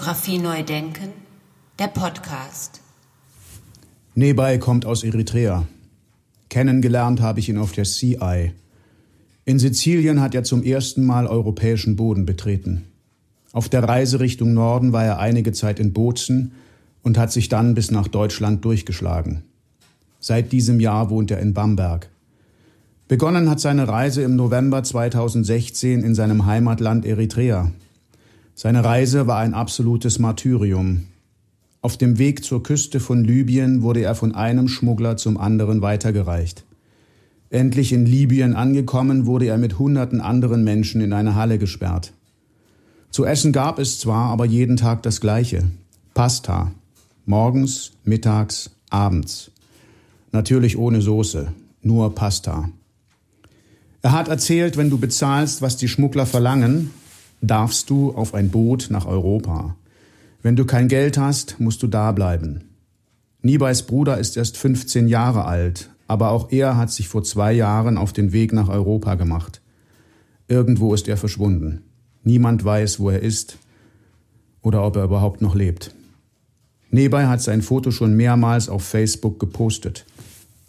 Fotografie 0.00 0.38
neu 0.38 0.62
denken, 0.62 1.10
der 1.78 1.88
Podcast. 1.88 2.80
Nebei 4.14 4.56
kommt 4.56 4.86
aus 4.86 5.04
Eritrea. 5.04 5.66
Kennengelernt 6.48 7.20
habe 7.20 7.38
ich 7.38 7.50
ihn 7.50 7.58
auf 7.58 7.72
der 7.72 7.84
Sea 7.84 8.46
In 9.44 9.58
Sizilien 9.58 10.22
hat 10.22 10.34
er 10.34 10.42
zum 10.42 10.62
ersten 10.62 11.04
Mal 11.04 11.26
europäischen 11.26 11.96
Boden 11.96 12.24
betreten. 12.24 12.86
Auf 13.52 13.68
der 13.68 13.82
Reise 13.82 14.20
Richtung 14.20 14.54
Norden 14.54 14.94
war 14.94 15.04
er 15.04 15.18
einige 15.18 15.52
Zeit 15.52 15.78
in 15.78 15.92
Bozen 15.92 16.52
und 17.02 17.18
hat 17.18 17.30
sich 17.30 17.50
dann 17.50 17.74
bis 17.74 17.90
nach 17.90 18.08
Deutschland 18.08 18.64
durchgeschlagen. 18.64 19.42
Seit 20.18 20.50
diesem 20.50 20.80
Jahr 20.80 21.10
wohnt 21.10 21.30
er 21.30 21.40
in 21.40 21.52
Bamberg. 21.52 22.08
Begonnen 23.06 23.50
hat 23.50 23.60
seine 23.60 23.86
Reise 23.86 24.22
im 24.22 24.34
November 24.34 24.82
2016 24.82 26.02
in 26.02 26.14
seinem 26.14 26.46
Heimatland 26.46 27.04
Eritrea. 27.04 27.70
Seine 28.62 28.84
Reise 28.84 29.26
war 29.26 29.38
ein 29.38 29.54
absolutes 29.54 30.18
Martyrium. 30.18 31.06
Auf 31.80 31.96
dem 31.96 32.18
Weg 32.18 32.44
zur 32.44 32.62
Küste 32.62 33.00
von 33.00 33.24
Libyen 33.24 33.80
wurde 33.80 34.02
er 34.02 34.14
von 34.14 34.34
einem 34.34 34.68
Schmuggler 34.68 35.16
zum 35.16 35.38
anderen 35.38 35.80
weitergereicht. 35.80 36.66
Endlich 37.48 37.90
in 37.90 38.04
Libyen 38.04 38.54
angekommen, 38.54 39.24
wurde 39.24 39.46
er 39.46 39.56
mit 39.56 39.78
hunderten 39.78 40.20
anderen 40.20 40.62
Menschen 40.62 41.00
in 41.00 41.14
eine 41.14 41.36
Halle 41.36 41.56
gesperrt. 41.56 42.12
Zu 43.08 43.24
essen 43.24 43.52
gab 43.52 43.78
es 43.78 43.98
zwar, 43.98 44.28
aber 44.28 44.44
jeden 44.44 44.76
Tag 44.76 45.04
das 45.04 45.22
gleiche. 45.22 45.62
Pasta. 46.12 46.70
Morgens, 47.24 47.92
mittags, 48.04 48.72
abends. 48.90 49.52
Natürlich 50.32 50.76
ohne 50.76 51.00
Soße, 51.00 51.50
nur 51.80 52.14
Pasta. 52.14 52.68
Er 54.02 54.12
hat 54.12 54.28
erzählt, 54.28 54.76
wenn 54.76 54.90
du 54.90 54.98
bezahlst, 54.98 55.62
was 55.62 55.78
die 55.78 55.88
Schmuggler 55.88 56.26
verlangen, 56.26 56.90
darfst 57.40 57.90
du 57.90 58.12
auf 58.12 58.34
ein 58.34 58.50
Boot 58.50 58.88
nach 58.90 59.06
Europa. 59.06 59.76
Wenn 60.42 60.56
du 60.56 60.64
kein 60.64 60.88
Geld 60.88 61.18
hast, 61.18 61.60
musst 61.60 61.82
du 61.82 61.86
da 61.86 62.12
bleiben. 62.12 62.64
Nibais 63.42 63.82
Bruder 63.82 64.18
ist 64.18 64.36
erst 64.36 64.56
15 64.56 65.08
Jahre 65.08 65.44
alt, 65.44 65.90
aber 66.06 66.30
auch 66.30 66.50
er 66.50 66.76
hat 66.76 66.90
sich 66.90 67.08
vor 67.08 67.22
zwei 67.22 67.52
Jahren 67.52 67.96
auf 67.96 68.12
den 68.12 68.32
Weg 68.32 68.52
nach 68.52 68.68
Europa 68.68 69.14
gemacht. 69.14 69.60
Irgendwo 70.48 70.92
ist 70.94 71.08
er 71.08 71.16
verschwunden. 71.16 71.82
Niemand 72.22 72.64
weiß, 72.64 73.00
wo 73.00 73.10
er 73.10 73.20
ist 73.20 73.58
oder 74.62 74.84
ob 74.84 74.96
er 74.96 75.04
überhaupt 75.04 75.40
noch 75.40 75.54
lebt. 75.54 75.94
Nebai 76.90 77.26
hat 77.26 77.40
sein 77.40 77.62
Foto 77.62 77.90
schon 77.92 78.16
mehrmals 78.16 78.68
auf 78.68 78.82
Facebook 78.84 79.38
gepostet, 79.38 80.04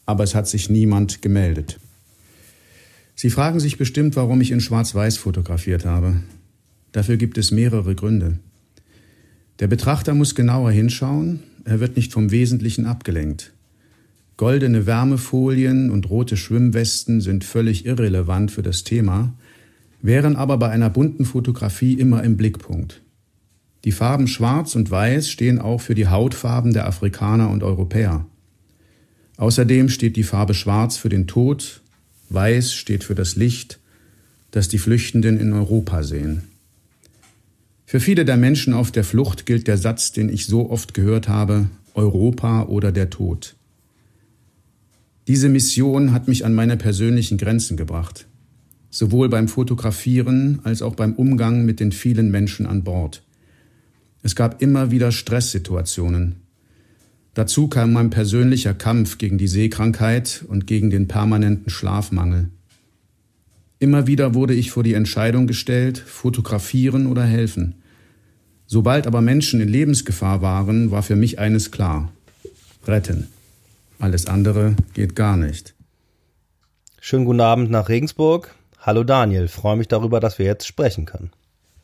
aber 0.05 0.23
es 0.23 0.35
hat 0.35 0.47
sich 0.47 0.69
niemand 0.69 1.21
gemeldet. 1.21 1.79
Sie 3.15 3.29
fragen 3.29 3.59
sich 3.59 3.77
bestimmt, 3.77 4.15
warum 4.15 4.39
ich 4.39 4.51
in 4.51 4.61
Schwarz-Weiß 4.61 5.17
fotografiert 5.17 5.85
habe. 5.85 6.21
Dafür 6.91 7.17
gibt 7.17 7.37
es 7.37 7.51
mehrere 7.51 7.95
Gründe. 7.95 8.39
Der 9.59 9.67
Betrachter 9.67 10.13
muss 10.13 10.35
genauer 10.35 10.71
hinschauen, 10.71 11.41
er 11.65 11.79
wird 11.79 11.95
nicht 11.95 12.11
vom 12.11 12.31
Wesentlichen 12.31 12.85
abgelenkt. 12.85 13.53
Goldene 14.37 14.87
Wärmefolien 14.87 15.91
und 15.91 16.09
rote 16.09 16.35
Schwimmwesten 16.35 17.21
sind 17.21 17.43
völlig 17.43 17.85
irrelevant 17.85 18.51
für 18.51 18.63
das 18.63 18.83
Thema, 18.83 19.33
wären 20.01 20.35
aber 20.35 20.57
bei 20.57 20.69
einer 20.69 20.89
bunten 20.89 21.25
Fotografie 21.25 21.93
immer 21.93 22.23
im 22.23 22.37
Blickpunkt. 22.37 23.01
Die 23.85 23.91
Farben 23.91 24.27
Schwarz 24.27 24.75
und 24.75 24.89
Weiß 24.89 25.29
stehen 25.29 25.59
auch 25.59 25.81
für 25.81 25.95
die 25.95 26.07
Hautfarben 26.07 26.73
der 26.73 26.87
Afrikaner 26.87 27.49
und 27.49 27.63
Europäer. 27.63 28.25
Außerdem 29.37 29.89
steht 29.89 30.15
die 30.15 30.23
Farbe 30.23 30.53
Schwarz 30.53 30.97
für 30.97 31.09
den 31.09 31.27
Tod 31.27 31.81
Weiß 32.33 32.73
steht 32.73 33.03
für 33.03 33.13
das 33.13 33.35
Licht, 33.35 33.79
das 34.51 34.69
die 34.69 34.77
Flüchtenden 34.77 35.37
in 35.37 35.51
Europa 35.51 36.01
sehen. 36.03 36.43
Für 37.91 37.99
viele 37.99 38.23
der 38.23 38.37
Menschen 38.37 38.73
auf 38.73 38.89
der 38.89 39.03
Flucht 39.03 39.45
gilt 39.45 39.67
der 39.67 39.77
Satz, 39.77 40.13
den 40.13 40.29
ich 40.29 40.45
so 40.45 40.69
oft 40.69 40.93
gehört 40.93 41.27
habe, 41.27 41.67
Europa 41.93 42.63
oder 42.63 42.93
der 42.93 43.09
Tod. 43.09 43.57
Diese 45.27 45.49
Mission 45.49 46.13
hat 46.13 46.29
mich 46.29 46.45
an 46.45 46.53
meine 46.53 46.77
persönlichen 46.77 47.37
Grenzen 47.37 47.75
gebracht, 47.75 48.27
sowohl 48.91 49.27
beim 49.27 49.49
Fotografieren 49.49 50.61
als 50.63 50.81
auch 50.81 50.95
beim 50.95 51.15
Umgang 51.15 51.65
mit 51.65 51.81
den 51.81 51.91
vielen 51.91 52.31
Menschen 52.31 52.65
an 52.65 52.85
Bord. 52.85 53.23
Es 54.23 54.37
gab 54.37 54.61
immer 54.61 54.91
wieder 54.91 55.11
Stresssituationen, 55.11 56.37
Dazu 57.33 57.67
kam 57.67 57.91
mein 57.91 58.09
persönlicher 58.09 58.73
Kampf 58.73 59.17
gegen 59.17 59.37
die 59.37 59.49
Seekrankheit 59.49 60.45
und 60.47 60.65
gegen 60.65 60.91
den 60.91 61.09
permanenten 61.09 61.69
Schlafmangel. 61.69 62.51
Immer 63.79 64.07
wieder 64.07 64.33
wurde 64.33 64.53
ich 64.53 64.71
vor 64.71 64.83
die 64.83 64.93
Entscheidung 64.93 65.45
gestellt, 65.45 65.97
fotografieren 65.97 67.07
oder 67.07 67.25
helfen. 67.25 67.80
Sobald 68.73 69.05
aber 69.05 69.19
Menschen 69.19 69.59
in 69.59 69.67
Lebensgefahr 69.67 70.41
waren, 70.41 70.91
war 70.91 71.03
für 71.03 71.17
mich 71.17 71.39
eines 71.39 71.71
klar. 71.71 72.09
Retten. 72.87 73.27
Alles 73.99 74.27
andere 74.27 74.77
geht 74.93 75.13
gar 75.13 75.35
nicht. 75.35 75.73
Schönen 77.01 77.25
guten 77.25 77.41
Abend 77.41 77.69
nach 77.69 77.89
Regensburg. 77.89 78.55
Hallo 78.79 79.03
Daniel, 79.03 79.49
freue 79.49 79.75
mich 79.75 79.89
darüber, 79.89 80.21
dass 80.21 80.39
wir 80.39 80.45
jetzt 80.45 80.65
sprechen 80.65 81.03
können. 81.03 81.31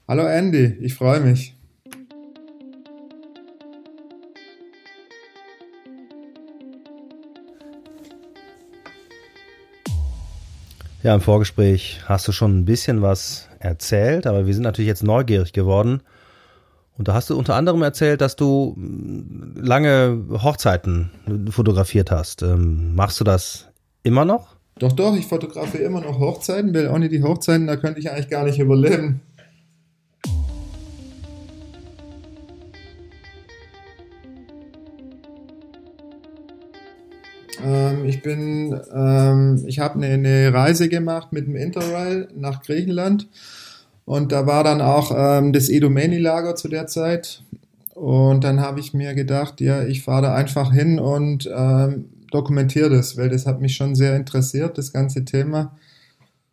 Hallo 0.08 0.26
Andy, 0.26 0.78
ich 0.80 0.94
freue 0.94 1.20
mich. 1.20 1.54
Ja, 11.04 11.14
im 11.14 11.20
Vorgespräch 11.20 12.00
hast 12.06 12.30
du 12.30 12.32
schon 12.32 12.58
ein 12.58 12.64
bisschen 12.64 13.02
was 13.02 13.50
erzählt, 13.60 14.26
aber 14.26 14.48
wir 14.48 14.54
sind 14.54 14.64
natürlich 14.64 14.88
jetzt 14.88 15.04
neugierig 15.04 15.52
geworden. 15.52 16.00
Und 16.98 17.08
da 17.08 17.14
hast 17.14 17.30
du 17.30 17.38
unter 17.38 17.56
anderem 17.56 17.82
erzählt, 17.84 18.22
dass 18.22 18.36
du 18.36 18.74
hm, 18.76 19.54
lange 19.56 20.24
Hochzeiten 20.32 21.12
fotografiert 21.50 22.10
hast. 22.12 22.42
Ähm, 22.42 22.96
machst 22.96 23.20
du 23.20 23.24
das 23.24 23.68
immer 24.04 24.26
noch? 24.26 24.56
Doch, 24.80 24.92
doch, 24.92 25.16
ich 25.16 25.28
fotografiere 25.28 25.84
immer 25.84 26.02
noch 26.02 26.20
Hochzeiten, 26.20 26.74
weil 26.74 26.90
ohne 26.90 27.10
die 27.10 27.24
Hochzeiten, 27.24 27.68
da 27.68 27.78
könnte 27.78 28.00
ich 28.00 28.12
eigentlich 28.12 28.30
gar 28.30 28.46
nicht 28.46 28.60
überleben. 28.60 29.22
Ähm, 37.64 38.06
ich 38.06 38.22
bin, 38.22 38.80
ähm, 38.94 39.64
ich 39.66 39.80
habe 39.80 39.96
eine, 39.96 40.14
eine, 40.14 40.54
Reise 40.54 40.90
gemacht 40.90 41.34
mit 41.34 41.48
dem 41.48 41.56
Interrail 41.56 42.28
nach 42.36 42.62
Griechenland 42.62 43.28
und 44.08 44.32
da 44.32 44.48
war 44.48 44.64
dann 44.64 44.80
auch 44.80 45.12
ähm, 45.14 45.52
das 45.52 45.68
Edomeni-Lager 45.68 46.56
zu 46.56 46.70
der 46.70 46.88
Zeit 46.88 47.44
und 47.94 48.42
dann 48.46 48.62
habe 48.62 48.80
ich 48.80 48.94
mir 48.94 49.14
gedacht, 49.14 49.60
ja, 49.60 49.84
ich 49.84 50.02
fahre 50.02 50.22
da 50.22 50.34
einfach 50.34 50.72
hin 50.72 50.98
und 50.98 51.50
ähm, 51.54 52.06
dokumentiere 52.32 52.90
das, 52.90 53.18
weil 53.18 53.28
das 53.28 53.46
hat 53.46 53.60
mich 53.60 53.76
schon 53.76 53.96
sehr 53.96 54.16
interessiert, 54.16 54.78
das 54.78 54.94
ganze 54.94 55.26
Thema. 55.26 55.76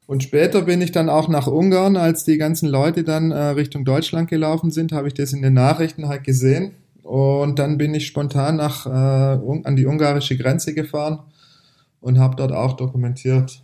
Und 0.08 0.24
später 0.24 0.62
bin 0.62 0.82
ich 0.82 0.90
dann 0.90 1.08
auch 1.08 1.28
nach 1.28 1.46
Ungarn, 1.46 1.96
als 1.96 2.24
die 2.24 2.38
ganzen 2.38 2.68
Leute 2.68 3.04
dann 3.04 3.30
äh, 3.30 3.50
Richtung 3.50 3.84
Deutschland 3.84 4.28
gelaufen 4.28 4.72
sind, 4.72 4.90
habe 4.90 5.06
ich 5.06 5.14
das 5.14 5.32
in 5.32 5.40
den 5.40 5.54
Nachrichten 5.54 6.08
halt 6.08 6.24
gesehen 6.24 6.72
und 7.04 7.60
dann 7.60 7.78
bin 7.78 7.94
ich 7.94 8.08
spontan 8.08 8.56
nach, 8.56 8.84
äh, 8.86 8.90
an 8.90 9.76
die 9.76 9.86
ungarische 9.86 10.36
Grenze 10.36 10.74
gefahren 10.74 11.20
und 12.00 12.18
habe 12.18 12.34
dort 12.34 12.50
auch 12.50 12.72
dokumentiert. 12.72 13.63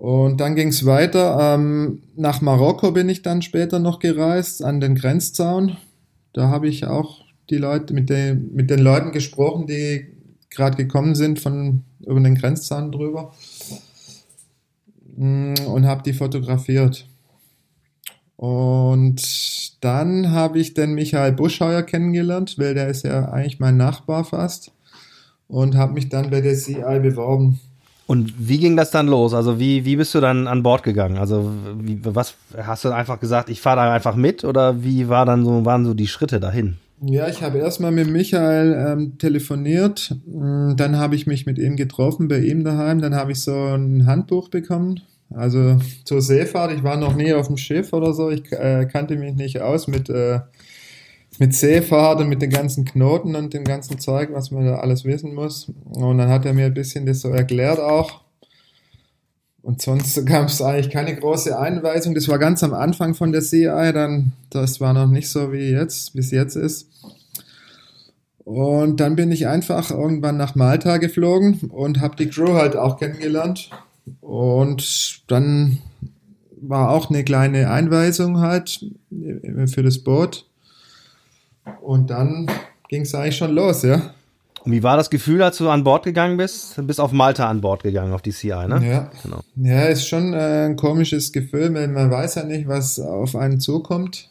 Und 0.00 0.40
dann 0.40 0.54
ging 0.54 0.68
es 0.68 0.86
weiter. 0.86 1.36
Ähm, 1.38 2.00
nach 2.16 2.40
Marokko 2.40 2.90
bin 2.92 3.10
ich 3.10 3.20
dann 3.20 3.42
später 3.42 3.78
noch 3.78 3.98
gereist, 3.98 4.64
an 4.64 4.80
den 4.80 4.94
Grenzzaun. 4.94 5.76
Da 6.32 6.48
habe 6.48 6.68
ich 6.68 6.86
auch 6.86 7.20
die 7.50 7.58
Leute 7.58 7.92
mit, 7.92 8.08
den, 8.08 8.54
mit 8.54 8.70
den 8.70 8.78
Leuten 8.78 9.12
gesprochen, 9.12 9.66
die 9.66 10.06
gerade 10.48 10.78
gekommen 10.78 11.14
sind 11.14 11.38
von 11.38 11.84
über 12.00 12.18
den 12.18 12.34
Grenzzaun 12.34 12.92
drüber 12.92 13.34
mm, 15.16 15.66
und 15.66 15.86
habe 15.86 16.02
die 16.02 16.14
fotografiert. 16.14 17.06
Und 18.36 19.20
dann 19.84 20.30
habe 20.30 20.60
ich 20.60 20.72
den 20.72 20.94
Michael 20.94 21.32
Buschheuer 21.32 21.82
kennengelernt, 21.82 22.56
weil 22.56 22.72
der 22.72 22.88
ist 22.88 23.04
ja 23.04 23.28
eigentlich 23.28 23.60
mein 23.60 23.76
Nachbar 23.76 24.24
fast. 24.24 24.72
Und 25.46 25.74
habe 25.74 25.92
mich 25.92 26.08
dann 26.08 26.30
bei 26.30 26.40
der 26.40 26.56
CI 26.56 27.00
beworben. 27.02 27.60
Und 28.10 28.34
wie 28.48 28.58
ging 28.58 28.76
das 28.76 28.90
dann 28.90 29.06
los? 29.06 29.34
Also 29.34 29.60
wie, 29.60 29.84
wie 29.84 29.94
bist 29.94 30.16
du 30.16 30.20
dann 30.20 30.48
an 30.48 30.64
Bord 30.64 30.82
gegangen? 30.82 31.16
Also 31.16 31.52
wie, 31.80 32.00
was 32.02 32.34
hast 32.56 32.84
du 32.84 32.88
einfach 32.88 33.20
gesagt, 33.20 33.48
ich 33.48 33.60
fahre 33.60 33.76
da 33.76 33.92
einfach 33.92 34.16
mit 34.16 34.42
oder 34.42 34.82
wie 34.82 35.08
war 35.08 35.24
dann 35.24 35.44
so, 35.44 35.64
waren 35.64 35.84
so 35.84 35.94
die 35.94 36.08
Schritte 36.08 36.40
dahin? 36.40 36.78
Ja, 37.02 37.28
ich 37.28 37.40
habe 37.40 37.58
erstmal 37.58 37.92
mit 37.92 38.10
Michael 38.10 38.74
ähm, 38.74 39.18
telefoniert, 39.18 40.16
dann 40.26 40.98
habe 40.98 41.14
ich 41.14 41.28
mich 41.28 41.46
mit 41.46 41.58
ihm 41.60 41.76
getroffen 41.76 42.26
bei 42.26 42.40
ihm 42.40 42.64
daheim, 42.64 43.00
dann 43.00 43.14
habe 43.14 43.30
ich 43.30 43.42
so 43.42 43.54
ein 43.54 44.06
Handbuch 44.06 44.48
bekommen 44.48 45.00
also 45.32 45.78
zur 46.04 46.22
Seefahrt, 46.22 46.72
ich 46.72 46.82
war 46.82 46.96
noch 46.96 47.14
nie 47.14 47.32
auf 47.32 47.46
dem 47.46 47.56
Schiff 47.56 47.92
oder 47.92 48.12
so, 48.12 48.30
ich 48.30 48.50
äh, 48.50 48.86
kannte 48.86 49.16
mich 49.16 49.34
nicht 49.34 49.60
aus 49.60 49.86
mit, 49.86 50.10
äh, 50.10 50.40
mit 51.40 51.54
Seefahrt 51.54 52.20
und 52.20 52.28
mit 52.28 52.42
den 52.42 52.50
ganzen 52.50 52.84
Knoten 52.84 53.34
und 53.34 53.54
dem 53.54 53.64
ganzen 53.64 53.98
Zeug, 53.98 54.28
was 54.32 54.50
man 54.50 54.66
da 54.66 54.76
alles 54.76 55.06
wissen 55.06 55.34
muss. 55.34 55.72
Und 55.84 56.18
dann 56.18 56.28
hat 56.28 56.44
er 56.44 56.52
mir 56.52 56.66
ein 56.66 56.74
bisschen 56.74 57.06
das 57.06 57.22
so 57.22 57.30
erklärt 57.30 57.80
auch. 57.80 58.20
Und 59.62 59.80
sonst 59.80 60.24
gab 60.26 60.48
es 60.48 60.60
eigentlich 60.60 60.90
keine 60.90 61.16
große 61.16 61.58
Einweisung. 61.58 62.14
Das 62.14 62.28
war 62.28 62.38
ganz 62.38 62.62
am 62.62 62.74
Anfang 62.74 63.14
von 63.14 63.32
der 63.32 63.40
CI, 63.40 63.90
dann, 63.94 64.32
das 64.50 64.82
war 64.82 64.92
noch 64.92 65.06
nicht 65.06 65.30
so 65.30 65.50
wie 65.50 65.70
jetzt, 65.70 66.14
wie 66.14 66.20
es 66.20 66.30
jetzt 66.30 66.56
ist. 66.56 66.88
Und 68.44 69.00
dann 69.00 69.16
bin 69.16 69.32
ich 69.32 69.46
einfach 69.46 69.90
irgendwann 69.90 70.36
nach 70.36 70.56
Malta 70.56 70.98
geflogen 70.98 71.70
und 71.70 72.02
habe 72.02 72.16
die 72.16 72.28
Crew 72.28 72.52
halt 72.52 72.76
auch 72.76 72.98
kennengelernt. 72.98 73.70
Und 74.20 75.22
dann 75.28 75.78
war 76.60 76.90
auch 76.90 77.08
eine 77.08 77.24
kleine 77.24 77.70
Einweisung 77.70 78.40
halt 78.40 78.84
für 79.66 79.82
das 79.82 79.98
Boot. 80.00 80.49
Und 81.82 82.10
dann 82.10 82.50
ging 82.88 83.02
es 83.02 83.14
eigentlich 83.14 83.36
schon 83.36 83.52
los, 83.52 83.82
ja. 83.82 84.14
Und 84.64 84.72
wie 84.72 84.82
war 84.82 84.96
das 84.96 85.08
Gefühl, 85.08 85.42
als 85.42 85.56
du 85.56 85.70
an 85.70 85.84
Bord 85.84 86.04
gegangen 86.04 86.36
bist? 86.36 86.76
Du 86.76 86.82
bist 86.82 87.00
auf 87.00 87.12
Malta 87.12 87.48
an 87.48 87.62
Bord 87.62 87.82
gegangen, 87.82 88.12
auf 88.12 88.22
die 88.22 88.32
CI, 88.32 88.48
ne? 88.68 88.80
Ja. 88.86 89.10
Genau. 89.22 89.40
Ja, 89.56 89.84
ist 89.84 90.06
schon 90.06 90.34
äh, 90.34 90.66
ein 90.66 90.76
komisches 90.76 91.32
Gefühl, 91.32 91.72
weil 91.72 91.88
man 91.88 92.10
weiß 92.10 92.34
ja 92.34 92.44
nicht, 92.44 92.68
was 92.68 93.00
auf 93.00 93.36
einen 93.36 93.60
zukommt. 93.60 94.28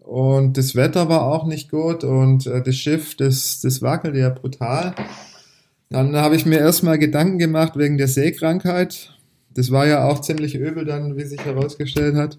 Und 0.00 0.58
das 0.58 0.74
Wetter 0.74 1.08
war 1.08 1.22
auch 1.22 1.46
nicht 1.46 1.70
gut 1.70 2.02
und 2.02 2.46
äh, 2.48 2.62
das 2.62 2.74
Schiff, 2.74 3.16
das, 3.16 3.60
das 3.60 3.80
wackelte 3.80 4.18
ja 4.18 4.30
brutal. 4.30 4.92
Dann 5.88 6.16
habe 6.16 6.34
ich 6.34 6.46
mir 6.46 6.58
erstmal 6.58 6.98
Gedanken 6.98 7.38
gemacht 7.38 7.76
wegen 7.76 7.96
der 7.96 8.08
Seekrankheit. 8.08 9.16
Das 9.54 9.70
war 9.70 9.86
ja 9.86 10.08
auch 10.08 10.20
ziemlich 10.20 10.56
übel 10.56 10.84
dann, 10.84 11.16
wie 11.16 11.24
sich 11.24 11.44
herausgestellt 11.44 12.16
hat. 12.16 12.38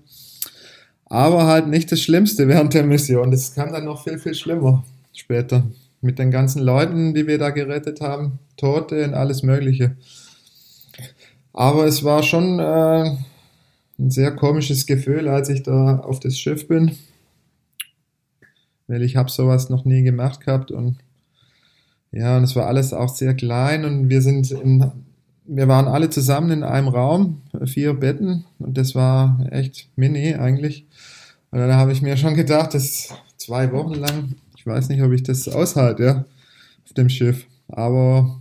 Aber 1.11 1.45
halt 1.45 1.67
nicht 1.67 1.91
das 1.91 1.99
Schlimmste 1.99 2.47
während 2.47 2.73
der 2.73 2.85
Mission. 2.85 3.31
Das 3.31 3.53
kam 3.53 3.73
dann 3.73 3.83
noch 3.83 4.01
viel, 4.01 4.17
viel 4.17 4.33
schlimmer 4.33 4.85
später 5.11 5.63
mit 5.99 6.17
den 6.17 6.31
ganzen 6.31 6.61
Leuten, 6.61 7.13
die 7.13 7.27
wir 7.27 7.37
da 7.37 7.49
gerettet 7.49 7.99
haben, 7.99 8.39
Tote 8.55 9.03
und 9.03 9.13
alles 9.13 9.43
Mögliche. 9.43 9.97
Aber 11.51 11.83
es 11.83 12.05
war 12.05 12.23
schon 12.23 12.59
äh, 12.59 13.17
ein 13.99 14.09
sehr 14.09 14.31
komisches 14.31 14.85
Gefühl, 14.85 15.27
als 15.27 15.49
ich 15.49 15.63
da 15.63 15.97
auf 15.97 16.21
das 16.21 16.37
Schiff 16.37 16.69
bin, 16.69 16.97
weil 18.87 19.01
ich 19.01 19.17
habe 19.17 19.29
sowas 19.29 19.67
noch 19.67 19.83
nie 19.83 20.03
gemacht 20.03 20.39
gehabt 20.39 20.71
und 20.71 20.95
ja, 22.13 22.37
und 22.37 22.45
es 22.45 22.55
war 22.55 22.67
alles 22.67 22.93
auch 22.93 23.13
sehr 23.13 23.33
klein 23.33 23.83
und 23.83 24.07
wir 24.07 24.21
sind 24.21 24.49
in, 24.51 24.89
wir 25.53 25.67
waren 25.67 25.87
alle 25.87 26.09
zusammen 26.09 26.51
in 26.51 26.63
einem 26.63 26.87
Raum, 26.87 27.41
vier 27.65 27.93
Betten 27.93 28.45
und 28.59 28.77
das 28.77 28.95
war 28.95 29.45
echt 29.51 29.89
mini 29.95 30.35
eigentlich. 30.35 30.85
Und 31.51 31.59
dann 31.59 31.73
habe 31.73 31.91
ich 31.91 32.01
mir 32.01 32.15
schon 32.17 32.35
gedacht, 32.35 32.73
dass 32.73 33.09
zwei 33.37 33.71
Wochen 33.71 33.95
lang 33.95 34.35
ich 34.61 34.67
weiß 34.67 34.89
nicht, 34.89 35.01
ob 35.01 35.11
ich 35.11 35.23
das 35.23 35.47
aushalte, 35.47 36.03
ja, 36.03 36.25
auf 36.85 36.93
dem 36.93 37.09
Schiff. 37.09 37.47
Aber 37.67 38.39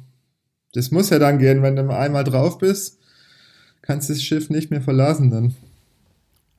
das 0.74 0.90
muss 0.90 1.08
ja 1.08 1.18
dann 1.18 1.38
gehen, 1.38 1.62
wenn 1.62 1.76
du 1.76 1.88
einmal 1.88 2.24
drauf 2.24 2.58
bist, 2.58 2.98
kannst 3.80 4.10
du 4.10 4.12
das 4.12 4.22
Schiff 4.22 4.50
nicht 4.50 4.70
mehr 4.70 4.82
verlassen 4.82 5.30
dann. 5.30 5.54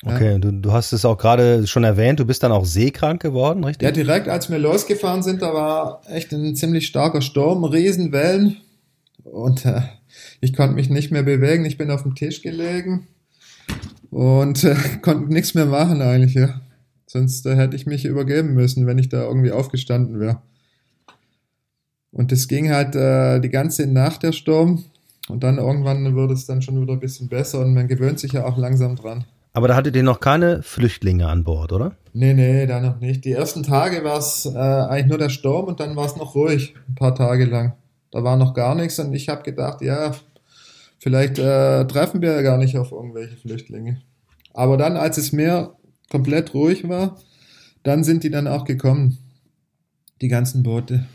Ja. 0.04 0.16
Okay, 0.16 0.40
du, 0.40 0.52
du 0.52 0.72
hast 0.72 0.94
es 0.94 1.06
auch 1.06 1.20
gerade 1.20 1.68
schon 1.68 1.84
erwähnt, 1.84 2.20
du 2.20 2.26
bist 2.26 2.42
dann 2.42 2.52
auch 2.52 2.66
seekrank 2.66 3.22
geworden, 3.22 3.64
richtig? 3.64 3.86
Ja, 3.86 3.92
direkt 3.92 4.28
als 4.28 4.50
wir 4.50 4.58
losgefahren 4.58 5.22
sind, 5.22 5.44
da 5.44 5.54
war 5.54 6.02
echt 6.10 6.34
ein 6.34 6.56
ziemlich 6.56 6.88
starker 6.88 7.22
Sturm, 7.22 7.64
Riesenwellen 7.64 8.58
und 9.24 9.66
äh, 9.66 9.82
ich 10.40 10.54
konnte 10.54 10.76
mich 10.76 10.90
nicht 10.90 11.12
mehr 11.12 11.24
bewegen, 11.24 11.66
ich 11.66 11.78
bin 11.78 11.92
auf 11.92 12.04
dem 12.04 12.16
Tisch 12.16 12.42
gelegen 12.42 13.08
und 14.10 14.64
äh, 14.64 14.76
konnte 15.02 15.34
nichts 15.34 15.54
mehr 15.54 15.66
machen 15.66 16.02
eigentlich, 16.02 16.34
ja. 16.34 16.62
Sonst 17.06 17.46
äh, 17.46 17.56
hätte 17.56 17.76
ich 17.76 17.86
mich 17.86 18.06
übergeben 18.06 18.54
müssen, 18.54 18.88
wenn 18.88 18.98
ich 18.98 19.10
da 19.10 19.24
irgendwie 19.24 19.52
aufgestanden 19.52 20.20
wäre. 20.20 20.42
Und 22.12 22.32
das 22.32 22.48
ging 22.48 22.70
halt 22.70 22.96
äh, 22.96 23.40
die 23.40 23.50
ganze 23.50 23.88
Nacht, 23.88 24.24
der 24.24 24.32
Sturm. 24.32 24.86
Und 25.28 25.44
dann 25.44 25.58
irgendwann 25.58 26.16
wird 26.16 26.32
es 26.32 26.46
dann 26.46 26.62
schon 26.62 26.82
wieder 26.82 26.94
ein 26.94 27.00
bisschen 27.00 27.30
besser 27.30 27.60
und 27.60 27.74
man 27.74 27.88
gewöhnt 27.88 28.20
sich 28.20 28.34
ja 28.34 28.46
auch 28.46 28.58
langsam 28.58 28.96
dran. 28.96 29.26
Aber 29.54 29.68
da 29.68 29.76
hattet 29.76 29.96
ihr 29.96 30.04
noch 30.04 30.20
keine 30.20 30.64
Flüchtlinge 30.64 31.28
an 31.28 31.44
Bord, 31.44 31.74
oder? 31.74 31.96
Nee, 32.14 32.34
nee, 32.34 32.66
da 32.66 32.80
noch 32.80 33.00
nicht. 33.00 33.26
Die 33.26 33.34
ersten 33.34 33.64
Tage 33.64 34.04
war 34.04 34.18
es 34.18 34.46
äh, 34.46 34.58
eigentlich 34.58 35.08
nur 35.08 35.18
der 35.18 35.30
Sturm 35.30 35.66
und 35.66 35.80
dann 35.80 35.96
war 35.96 36.06
es 36.06 36.16
noch 36.16 36.36
ruhig, 36.36 36.74
ein 36.88 36.96
paar 36.96 37.16
Tage 37.16 37.46
lang. 37.46 37.74
Da 38.12 38.24
war 38.24 38.38
noch 38.38 38.54
gar 38.54 38.76
nichts 38.76 39.00
und 39.00 39.14
ich 39.14 39.30
habe 39.30 39.44
gedacht, 39.44 39.82
ja, 39.82 40.14
vielleicht 41.00 41.40
äh, 41.40 41.86
treffen 41.88 42.22
wir 42.22 42.34
ja 42.34 42.42
gar 42.42 42.58
nicht 42.58 42.78
auf 42.78 42.92
irgendwelche 42.92 43.38
Flüchtlinge. 43.38 44.02
Aber 44.54 44.78
dann, 44.78 44.98
als 44.98 45.18
es 45.18 45.32
Meer 45.32 45.78
komplett 46.10 46.54
ruhig 46.54 46.88
war, 46.90 47.18
dann 47.84 48.04
sind 48.04 48.24
die 48.24 48.30
dann 48.30 48.48
auch 48.48 48.66
gekommen, 48.66 49.18
die 50.22 50.28
ganzen 50.28 50.62
Boote. 50.62 51.06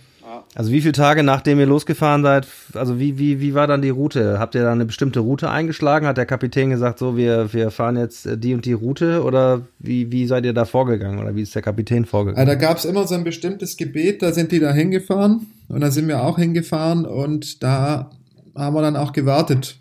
Also 0.55 0.73
wie 0.73 0.81
viele 0.81 0.93
Tage 0.93 1.23
nachdem 1.23 1.61
ihr 1.61 1.67
losgefahren 1.67 2.23
seid, 2.23 2.47
also 2.73 2.99
wie, 2.99 3.19
wie, 3.19 3.41
wie 3.41 3.55
war 3.55 3.67
dann 3.67 3.83
die 3.83 3.91
Route? 3.91 4.39
Habt 4.39 4.55
ihr 4.55 4.63
da 4.63 4.73
eine 4.73 4.87
bestimmte 4.87 5.21
Route 5.21 5.51
eingeschlagen? 5.51 6.07
Hat 6.07 6.17
der 6.17 6.25
Kapitän 6.25 6.71
gesagt, 6.71 6.99
so 6.99 7.17
wir, 7.17 7.53
wir 7.53 7.71
fahren 7.71 7.97
jetzt 7.97 8.25
äh, 8.25 8.39
die 8.39 8.55
und 8.55 8.65
die 8.65 8.73
Route 8.73 9.23
oder 9.23 9.63
wie, 9.79 10.11
wie 10.11 10.27
seid 10.27 10.47
ihr 10.47 10.55
da 10.55 10.65
vorgegangen 10.65 11.19
oder 11.19 11.35
wie 11.37 11.43
ist 11.43 11.55
der 11.55 11.61
Kapitän 11.61 12.07
vorgegangen? 12.07 12.47
da 12.47 12.55
gab 12.55 12.79
es 12.79 12.87
immer 12.87 13.07
so 13.07 13.15
ein 13.15 13.25
bestimmtes 13.25 13.77
Gebet, 13.77 14.23
da 14.23 14.33
sind 14.33 14.51
die 14.51 14.61
da 14.61 14.73
hingefahren 14.73 15.47
und 15.69 15.81
da 15.81 15.91
sind 15.91 16.09
wir 16.09 16.23
auch 16.23 16.39
hingefahren 16.39 17.05
und 17.05 17.63
da 17.63 18.11
haben 18.55 18.75
wir 18.75 18.83
dann 18.83 18.97
auch 18.97 19.13
gewartet, 19.13 19.79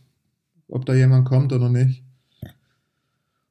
ob 0.67 0.85
da 0.85 0.93
jemand 0.93 1.25
kommt 1.25 1.53
oder 1.53 1.69
nicht. 1.69 2.03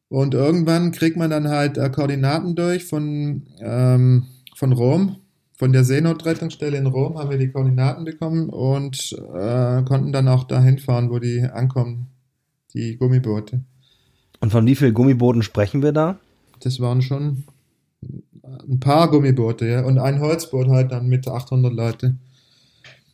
Und 0.09 0.35
irgendwann 0.35 0.93
kriegt 0.93 1.17
man 1.17 1.31
dann 1.31 1.49
halt 1.49 1.79
äh, 1.79 1.89
Koordinaten 1.91 2.55
durch 2.55 2.85
von, 2.85 3.47
ähm, 3.61 4.27
von 4.55 4.73
Rom. 4.73 5.17
Von 5.57 5.73
der 5.73 5.85
Seenotrettungsstelle 5.85 6.77
in 6.77 6.87
Rom 6.87 7.17
haben 7.17 7.31
wir 7.31 7.39
die 7.39 7.51
Koordinaten 7.51 8.05
bekommen 8.05 8.49
und 8.49 9.17
äh, 9.35 9.83
konnten 9.85 10.13
dann 10.13 10.27
auch 10.27 10.45
dahin 10.45 10.79
fahren, 10.79 11.11
wo 11.11 11.21
die 11.21 11.43
ankommen, 11.43 12.09
die 12.75 12.97
Gummiboote. 12.97 13.63
Und 14.41 14.51
von 14.51 14.67
wie 14.67 14.75
vielen 14.75 14.95
Gummibooten 14.95 15.43
sprechen 15.43 15.83
wir 15.83 15.93
da? 15.93 16.19
Das 16.61 16.81
waren 16.81 17.03
schon 17.03 17.45
ein 18.69 18.81
paar 18.81 19.11
Gummiboote, 19.11 19.67
ja, 19.67 19.85
und 19.85 19.99
ein 19.99 20.21
Holzboot 20.21 20.69
halt 20.69 20.93
dann 20.93 21.09
mit 21.09 21.27
800 21.29 21.73
Leute. 21.73 22.17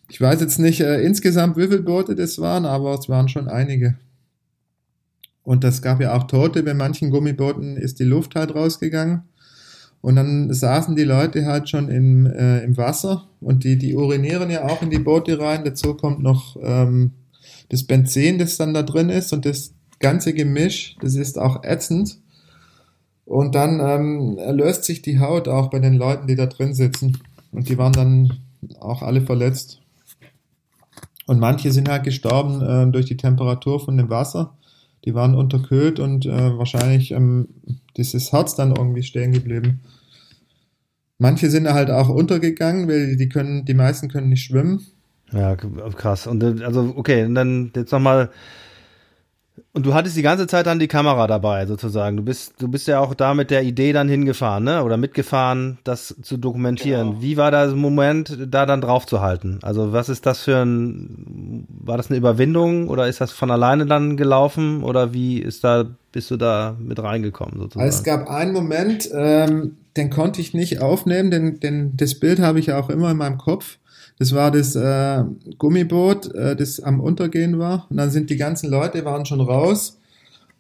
Ich 0.08 0.20
weiß 0.20 0.40
jetzt 0.40 0.58
nicht 0.58 0.80
äh, 0.80 1.02
insgesamt, 1.02 1.56
wie 1.56 1.68
viele 1.68 1.82
Boote 1.82 2.16
das 2.16 2.38
waren, 2.40 2.64
aber 2.64 2.94
es 2.94 3.08
waren 3.08 3.28
schon 3.28 3.48
einige. 3.48 3.96
Und 5.42 5.62
das 5.62 5.82
gab 5.82 6.00
ja 6.00 6.14
auch 6.14 6.24
Tote. 6.24 6.62
Bei 6.62 6.74
manchen 6.74 7.10
Gummibooten 7.10 7.76
ist 7.76 8.00
die 8.00 8.04
Luft 8.04 8.34
halt 8.34 8.54
rausgegangen. 8.54 9.22
Und 10.02 10.16
dann 10.16 10.52
saßen 10.52 10.96
die 10.96 11.04
Leute 11.04 11.44
halt 11.44 11.68
schon 11.68 11.88
im, 11.88 12.26
äh, 12.26 12.64
im 12.64 12.76
Wasser 12.76 13.28
und 13.40 13.64
die, 13.64 13.76
die 13.76 13.94
urinieren 13.94 14.50
ja 14.50 14.66
auch 14.66 14.80
in 14.82 14.90
die 14.90 14.98
Boote 14.98 15.38
rein. 15.38 15.64
Dazu 15.64 15.94
kommt 15.94 16.22
noch 16.22 16.56
ähm, 16.62 17.12
das 17.68 17.84
Benzin, 17.84 18.38
das 18.38 18.56
dann 18.56 18.72
da 18.72 18.82
drin 18.82 19.10
ist 19.10 19.32
und 19.32 19.44
das 19.44 19.74
ganze 19.98 20.32
Gemisch, 20.32 20.96
das 21.00 21.14
ist 21.14 21.38
auch 21.38 21.62
ätzend. 21.64 22.18
Und 23.26 23.54
dann 23.54 23.78
ähm, 23.78 24.38
löst 24.56 24.84
sich 24.84 25.02
die 25.02 25.20
Haut 25.20 25.46
auch 25.46 25.70
bei 25.70 25.78
den 25.78 25.94
Leuten, 25.94 26.26
die 26.26 26.34
da 26.34 26.46
drin 26.46 26.74
sitzen. 26.74 27.18
Und 27.52 27.68
die 27.68 27.78
waren 27.78 27.92
dann 27.92 28.32
auch 28.80 29.02
alle 29.02 29.20
verletzt. 29.20 29.80
Und 31.26 31.38
manche 31.38 31.70
sind 31.70 31.88
halt 31.88 32.02
gestorben 32.02 32.60
äh, 32.62 32.90
durch 32.90 33.06
die 33.06 33.16
Temperatur 33.16 33.78
von 33.78 33.96
dem 33.96 34.10
Wasser 34.10 34.56
die 35.04 35.14
waren 35.14 35.34
unterkühlt 35.34 35.98
und 35.98 36.26
äh, 36.26 36.58
wahrscheinlich 36.58 37.12
ähm, 37.12 37.48
dieses 37.96 38.32
Herz 38.32 38.54
dann 38.54 38.74
irgendwie 38.76 39.02
stehen 39.02 39.32
geblieben. 39.32 39.80
Manche 41.18 41.50
sind 41.50 41.68
halt 41.68 41.90
auch 41.90 42.08
untergegangen, 42.08 42.88
weil 42.88 43.16
die 43.16 43.28
können, 43.28 43.64
die 43.64 43.74
meisten 43.74 44.08
können 44.08 44.30
nicht 44.30 44.44
schwimmen. 44.44 44.86
Ja, 45.32 45.54
krass. 45.56 46.26
Und 46.26 46.42
äh, 46.42 46.64
also, 46.64 46.94
okay, 46.96 47.24
und 47.24 47.34
dann 47.34 47.72
jetzt 47.74 47.92
nochmal 47.92 48.30
und 49.72 49.86
du 49.86 49.94
hattest 49.94 50.16
die 50.16 50.22
ganze 50.22 50.46
Zeit 50.46 50.66
dann 50.66 50.80
die 50.80 50.88
Kamera 50.88 51.26
dabei, 51.26 51.64
sozusagen. 51.66 52.16
Du 52.16 52.24
bist, 52.24 52.54
du 52.58 52.66
bist 52.66 52.88
ja 52.88 52.98
auch 52.98 53.14
da 53.14 53.34
mit 53.34 53.50
der 53.50 53.62
Idee 53.62 53.92
dann 53.92 54.08
hingefahren, 54.08 54.64
ne? 54.64 54.82
Oder 54.82 54.96
mitgefahren, 54.96 55.78
das 55.84 56.16
zu 56.22 56.36
dokumentieren. 56.38 57.10
Genau. 57.10 57.22
Wie 57.22 57.36
war 57.36 57.50
der 57.52 57.68
Moment, 57.68 58.36
da 58.48 58.66
dann 58.66 58.80
drauf 58.80 59.06
zu 59.06 59.20
halten? 59.20 59.60
Also 59.62 59.92
was 59.92 60.08
ist 60.08 60.26
das 60.26 60.40
für 60.40 60.56
ein, 60.56 61.66
war 61.68 61.96
das 61.96 62.10
eine 62.10 62.18
Überwindung 62.18 62.88
oder 62.88 63.06
ist 63.06 63.20
das 63.20 63.30
von 63.30 63.50
alleine 63.50 63.86
dann 63.86 64.16
gelaufen? 64.16 64.82
Oder 64.82 65.12
wie 65.12 65.38
ist 65.38 65.62
da, 65.62 65.84
bist 66.10 66.30
du 66.32 66.36
da 66.36 66.76
mit 66.80 67.00
reingekommen, 67.00 67.60
sozusagen? 67.60 67.88
Es 67.88 68.02
gab 68.02 68.28
einen 68.28 68.52
Moment, 68.52 69.08
ähm, 69.14 69.76
den 69.96 70.10
konnte 70.10 70.40
ich 70.40 70.52
nicht 70.52 70.80
aufnehmen, 70.80 71.30
denn, 71.30 71.60
denn 71.60 71.96
das 71.96 72.16
Bild 72.16 72.40
habe 72.40 72.58
ich 72.58 72.66
ja 72.66 72.78
auch 72.80 72.90
immer 72.90 73.12
in 73.12 73.16
meinem 73.16 73.38
Kopf. 73.38 73.78
Das 74.20 74.34
war 74.34 74.50
das 74.50 74.76
äh, 74.76 75.24
Gummiboot, 75.56 76.34
äh, 76.34 76.54
das 76.54 76.78
am 76.78 77.00
Untergehen 77.00 77.58
war. 77.58 77.86
Und 77.88 77.96
dann 77.96 78.10
sind 78.10 78.28
die 78.28 78.36
ganzen 78.36 78.68
Leute 78.68 79.06
waren 79.06 79.24
schon 79.24 79.40
raus. 79.40 79.98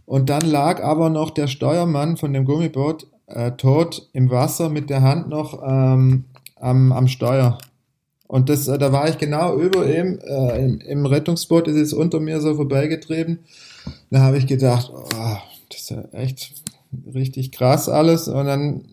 Und 0.06 0.30
dann 0.30 0.40
lag 0.40 0.82
aber 0.82 1.10
noch 1.10 1.28
der 1.28 1.46
Steuermann 1.46 2.16
von 2.16 2.32
dem 2.32 2.46
Gummiboot 2.46 3.06
äh, 3.26 3.52
tot 3.52 4.08
im 4.14 4.30
Wasser 4.30 4.70
mit 4.70 4.88
der 4.88 5.02
Hand 5.02 5.28
noch 5.28 5.62
ähm, 5.62 6.24
am, 6.56 6.90
am 6.90 7.06
Steuer. 7.06 7.58
Und 8.26 8.48
das, 8.48 8.66
äh, 8.66 8.78
da 8.78 8.92
war 8.92 9.10
ich 9.10 9.18
genau 9.18 9.58
über 9.58 9.84
ihm, 9.86 10.18
äh, 10.26 10.64
im, 10.64 10.80
im 10.80 11.04
Rettungsboot 11.04 11.68
ist 11.68 11.76
es 11.76 11.92
unter 11.92 12.18
mir 12.18 12.40
so 12.40 12.54
vorbeigetrieben. 12.54 13.40
Da 14.10 14.20
habe 14.20 14.38
ich 14.38 14.46
gedacht, 14.46 14.90
oh, 14.90 15.36
das 15.68 15.82
ist 15.82 15.90
ja 15.90 16.02
echt 16.12 16.54
richtig 17.14 17.52
krass 17.52 17.90
alles. 17.90 18.26
Und 18.26 18.46
dann, 18.46 18.86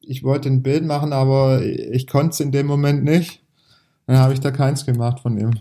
ich 0.00 0.24
wollte 0.24 0.48
ein 0.48 0.62
Bild 0.62 0.86
machen, 0.86 1.12
aber 1.12 1.60
ich 1.62 2.06
konnte 2.06 2.30
es 2.30 2.40
in 2.40 2.50
dem 2.50 2.66
Moment 2.66 3.04
nicht. 3.04 3.42
Dann 4.10 4.18
habe 4.18 4.32
ich 4.32 4.40
da 4.40 4.50
keins 4.50 4.84
gemacht 4.84 5.20
von 5.20 5.38
ihm. 5.38 5.52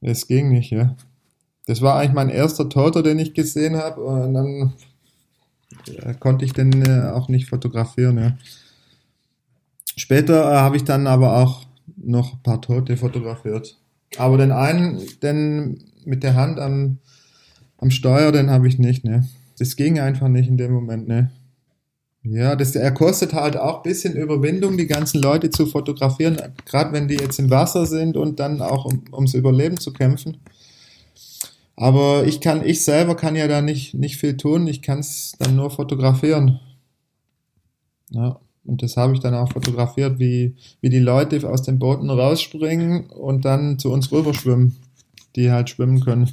Es 0.00 0.28
ging 0.28 0.50
nicht, 0.50 0.70
ja. 0.70 0.94
Das 1.66 1.82
war 1.82 1.98
eigentlich 1.98 2.12
mein 2.12 2.28
erster 2.28 2.68
Toter, 2.68 3.02
den 3.02 3.18
ich 3.18 3.34
gesehen 3.34 3.74
habe. 3.74 4.00
Und 4.00 4.32
dann 4.32 4.72
ja, 5.86 6.14
konnte 6.14 6.44
ich 6.44 6.52
den 6.52 6.86
äh, 6.86 7.10
auch 7.10 7.28
nicht 7.28 7.48
fotografieren. 7.48 8.18
Ja. 8.18 8.38
Später 9.96 10.52
äh, 10.52 10.56
habe 10.58 10.76
ich 10.76 10.84
dann 10.84 11.08
aber 11.08 11.36
auch 11.36 11.66
noch 11.96 12.34
ein 12.34 12.42
paar 12.44 12.62
Tote 12.62 12.96
fotografiert. 12.96 13.76
Aber 14.16 14.38
den 14.38 14.52
einen, 14.52 15.02
den 15.24 15.82
mit 16.04 16.22
der 16.22 16.36
Hand 16.36 16.60
am, 16.60 16.98
am 17.78 17.90
Steuer, 17.90 18.30
den 18.30 18.50
habe 18.50 18.68
ich 18.68 18.78
nicht. 18.78 19.04
Ne. 19.04 19.28
Das 19.58 19.74
ging 19.74 19.98
einfach 19.98 20.28
nicht 20.28 20.48
in 20.48 20.58
dem 20.58 20.70
Moment. 20.70 21.08
Ne. 21.08 21.32
Ja, 22.28 22.56
das, 22.56 22.74
er 22.74 22.90
kostet 22.90 23.34
halt 23.34 23.56
auch 23.56 23.76
ein 23.76 23.82
bisschen 23.82 24.14
Überwindung, 24.14 24.76
die 24.76 24.88
ganzen 24.88 25.22
Leute 25.22 25.50
zu 25.50 25.64
fotografieren, 25.64 26.36
gerade 26.64 26.92
wenn 26.92 27.06
die 27.06 27.14
jetzt 27.14 27.38
im 27.38 27.50
Wasser 27.50 27.86
sind 27.86 28.16
und 28.16 28.40
dann 28.40 28.60
auch 28.62 28.84
um, 28.84 29.04
ums 29.12 29.34
Überleben 29.34 29.76
zu 29.76 29.92
kämpfen. 29.92 30.38
Aber 31.76 32.24
ich 32.26 32.40
kann, 32.40 32.66
ich 32.66 32.82
selber 32.84 33.14
kann 33.14 33.36
ja 33.36 33.46
da 33.46 33.62
nicht, 33.62 33.94
nicht 33.94 34.16
viel 34.16 34.36
tun, 34.36 34.66
ich 34.66 34.82
kann 34.82 34.98
es 34.98 35.36
dann 35.38 35.54
nur 35.54 35.70
fotografieren. 35.70 36.58
Ja, 38.10 38.40
und 38.64 38.82
das 38.82 38.96
habe 38.96 39.12
ich 39.14 39.20
dann 39.20 39.34
auch 39.34 39.52
fotografiert, 39.52 40.18
wie, 40.18 40.56
wie 40.80 40.90
die 40.90 40.98
Leute 40.98 41.48
aus 41.48 41.62
den 41.62 41.78
Booten 41.78 42.10
rausspringen 42.10 43.06
und 43.10 43.44
dann 43.44 43.78
zu 43.78 43.92
uns 43.92 44.10
rüberschwimmen, 44.10 44.76
die 45.36 45.52
halt 45.52 45.70
schwimmen 45.70 46.00
können. 46.00 46.32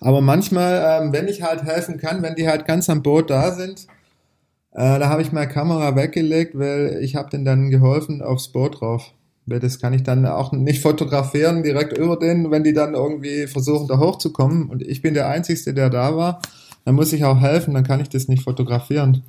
Aber 0.00 0.20
manchmal, 0.20 1.00
ähm, 1.02 1.12
wenn 1.14 1.28
ich 1.28 1.40
halt 1.40 1.62
helfen 1.62 1.96
kann, 1.96 2.22
wenn 2.22 2.34
die 2.34 2.46
halt 2.46 2.66
ganz 2.66 2.90
am 2.90 3.02
Boot 3.02 3.30
da 3.30 3.52
sind, 3.52 3.86
äh, 4.74 4.98
da 4.98 5.08
habe 5.08 5.22
ich 5.22 5.30
meine 5.30 5.48
Kamera 5.48 5.94
weggelegt, 5.94 6.58
weil 6.58 6.98
ich 7.00 7.14
habe 7.14 7.30
denen 7.30 7.44
dann 7.44 7.70
geholfen 7.70 8.22
aufs 8.22 8.48
Boot 8.48 8.80
drauf. 8.80 9.12
Weil 9.46 9.60
das 9.60 9.78
kann 9.78 9.92
ich 9.92 10.02
dann 10.02 10.26
auch 10.26 10.52
nicht 10.52 10.82
fotografieren 10.82 11.62
direkt 11.62 11.96
über 11.96 12.16
den, 12.16 12.50
wenn 12.50 12.64
die 12.64 12.72
dann 12.72 12.94
irgendwie 12.94 13.46
versuchen 13.46 13.86
da 13.86 13.98
hochzukommen 13.98 14.68
und 14.68 14.82
ich 14.82 15.00
bin 15.00 15.14
der 15.14 15.28
Einzige, 15.28 15.74
der 15.74 15.90
da 15.90 16.16
war, 16.16 16.42
dann 16.84 16.96
muss 16.96 17.12
ich 17.12 17.24
auch 17.24 17.40
helfen, 17.40 17.72
dann 17.74 17.84
kann 17.84 18.00
ich 18.00 18.08
das 18.08 18.28
nicht 18.28 18.42
fotografieren. 18.42 19.22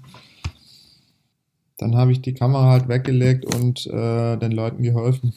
Dann 1.78 1.96
habe 1.96 2.12
ich 2.12 2.22
die 2.22 2.34
Kamera 2.34 2.72
halt 2.72 2.88
weggelegt 2.88 3.46
und 3.56 3.86
äh, 3.88 4.38
den 4.38 4.52
Leuten 4.52 4.82
geholfen. 4.82 5.34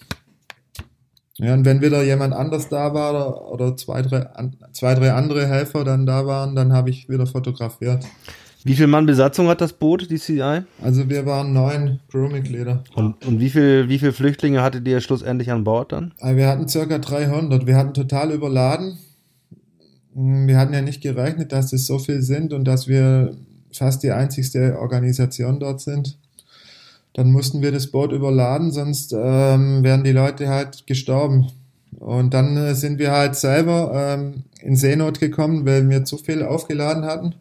Ja, 1.36 1.54
und 1.54 1.64
wenn 1.64 1.82
wieder 1.82 2.02
jemand 2.02 2.34
anders 2.34 2.68
da 2.68 2.94
war 2.94 3.10
oder, 3.10 3.52
oder 3.52 3.76
zwei, 3.76 4.02
drei, 4.02 4.26
zwei, 4.72 4.94
drei 4.94 5.12
andere 5.12 5.46
Helfer 5.46 5.84
dann 5.84 6.06
da 6.06 6.26
waren, 6.26 6.56
dann 6.56 6.72
habe 6.72 6.90
ich 6.90 7.08
wieder 7.08 7.26
fotografiert. 7.26 8.04
Wie 8.68 8.74
viel 8.74 8.86
Mann 8.86 9.06
Besatzung 9.06 9.48
hat 9.48 9.62
das 9.62 9.72
Boot, 9.72 10.10
die 10.10 10.18
CI? 10.18 10.60
Also 10.82 11.08
wir 11.08 11.24
waren 11.24 11.54
neun 11.54 12.00
Crewmitglieder. 12.10 12.84
Und, 12.94 13.26
und 13.26 13.40
wie 13.40 13.48
viel, 13.48 13.88
wie 13.88 13.98
viel 13.98 14.12
Flüchtlinge 14.12 14.60
hattet 14.60 14.86
ihr 14.86 15.00
schlussendlich 15.00 15.50
an 15.50 15.64
Bord 15.64 15.92
dann? 15.92 16.12
Also 16.20 16.36
wir 16.36 16.48
hatten 16.48 16.68
circa 16.68 16.98
300. 16.98 17.66
Wir 17.66 17.78
hatten 17.78 17.94
total 17.94 18.30
überladen. 18.30 18.98
Wir 20.12 20.58
hatten 20.58 20.74
ja 20.74 20.82
nicht 20.82 21.00
gerechnet, 21.00 21.50
dass 21.52 21.72
es 21.72 21.86
so 21.86 21.98
viel 21.98 22.20
sind 22.20 22.52
und 22.52 22.66
dass 22.66 22.88
wir 22.88 23.38
fast 23.72 24.02
die 24.02 24.10
einzigste 24.10 24.78
Organisation 24.78 25.60
dort 25.60 25.80
sind. 25.80 26.18
Dann 27.14 27.32
mussten 27.32 27.62
wir 27.62 27.72
das 27.72 27.86
Boot 27.86 28.12
überladen, 28.12 28.70
sonst 28.70 29.14
ähm, 29.14 29.82
wären 29.82 30.04
die 30.04 30.12
Leute 30.12 30.48
halt 30.48 30.86
gestorben. 30.86 31.46
Und 31.98 32.34
dann 32.34 32.54
äh, 32.58 32.74
sind 32.74 32.98
wir 32.98 33.12
halt 33.12 33.34
selber 33.34 33.92
ähm, 33.94 34.44
in 34.60 34.76
Seenot 34.76 35.20
gekommen, 35.20 35.64
weil 35.64 35.88
wir 35.88 36.04
zu 36.04 36.18
viel 36.18 36.42
aufgeladen 36.42 37.06
hatten 37.06 37.34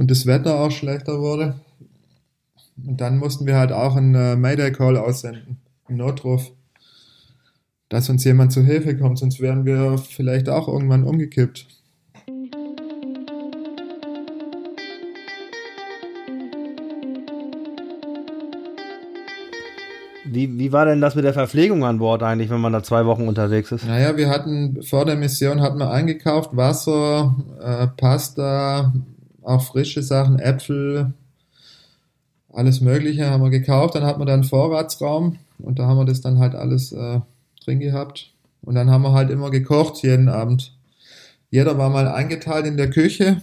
und 0.00 0.10
das 0.10 0.24
Wetter 0.24 0.58
auch 0.60 0.70
schlechter 0.70 1.20
wurde. 1.20 1.60
Und 2.86 3.02
dann 3.02 3.18
mussten 3.18 3.46
wir 3.46 3.56
halt 3.56 3.70
auch 3.70 3.96
einen 3.96 4.14
äh, 4.14 4.34
Mayday-Call 4.34 4.96
aussenden, 4.96 5.58
einen 5.88 5.98
Notruf, 5.98 6.50
dass 7.90 8.08
uns 8.08 8.24
jemand 8.24 8.50
zu 8.50 8.62
Hilfe 8.62 8.96
kommt, 8.96 9.18
sonst 9.18 9.40
wären 9.40 9.66
wir 9.66 9.98
vielleicht 9.98 10.48
auch 10.48 10.68
irgendwann 10.68 11.04
umgekippt. 11.04 11.66
Wie, 20.32 20.58
wie 20.58 20.72
war 20.72 20.86
denn 20.86 21.02
das 21.02 21.14
mit 21.14 21.24
der 21.24 21.34
Verpflegung 21.34 21.84
an 21.84 21.98
Bord 21.98 22.22
eigentlich, 22.22 22.48
wenn 22.48 22.60
man 22.60 22.72
da 22.72 22.82
zwei 22.82 23.04
Wochen 23.04 23.28
unterwegs 23.28 23.70
ist? 23.70 23.84
Naja, 23.84 24.16
wir 24.16 24.30
hatten 24.30 24.80
vor 24.82 25.04
der 25.04 25.16
Mission 25.16 25.60
hatten 25.60 25.78
wir 25.78 25.90
eingekauft 25.90 26.56
Wasser, 26.56 27.36
äh, 27.60 27.88
Pasta, 27.88 28.94
auch 29.42 29.62
frische 29.62 30.02
Sachen, 30.02 30.38
Äpfel, 30.38 31.12
alles 32.52 32.80
Mögliche 32.80 33.30
haben 33.30 33.42
wir 33.42 33.50
gekauft. 33.50 33.94
Dann 33.94 34.04
hat 34.04 34.18
man 34.18 34.26
dann 34.26 34.44
Vorratsraum 34.44 35.38
und 35.58 35.78
da 35.78 35.86
haben 35.86 35.98
wir 35.98 36.04
das 36.04 36.20
dann 36.20 36.38
halt 36.38 36.54
alles 36.54 36.92
äh, 36.92 37.20
drin 37.64 37.80
gehabt. 37.80 38.32
Und 38.62 38.74
dann 38.74 38.90
haben 38.90 39.02
wir 39.02 39.12
halt 39.12 39.30
immer 39.30 39.50
gekocht 39.50 40.02
jeden 40.02 40.28
Abend. 40.28 40.76
Jeder 41.50 41.78
war 41.78 41.90
mal 41.90 42.08
eingeteilt 42.08 42.66
in 42.66 42.76
der 42.76 42.90
Küche 42.90 43.40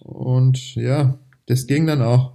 und 0.00 0.74
ja, 0.74 1.18
das 1.46 1.66
ging 1.66 1.86
dann 1.86 2.02
auch. 2.02 2.32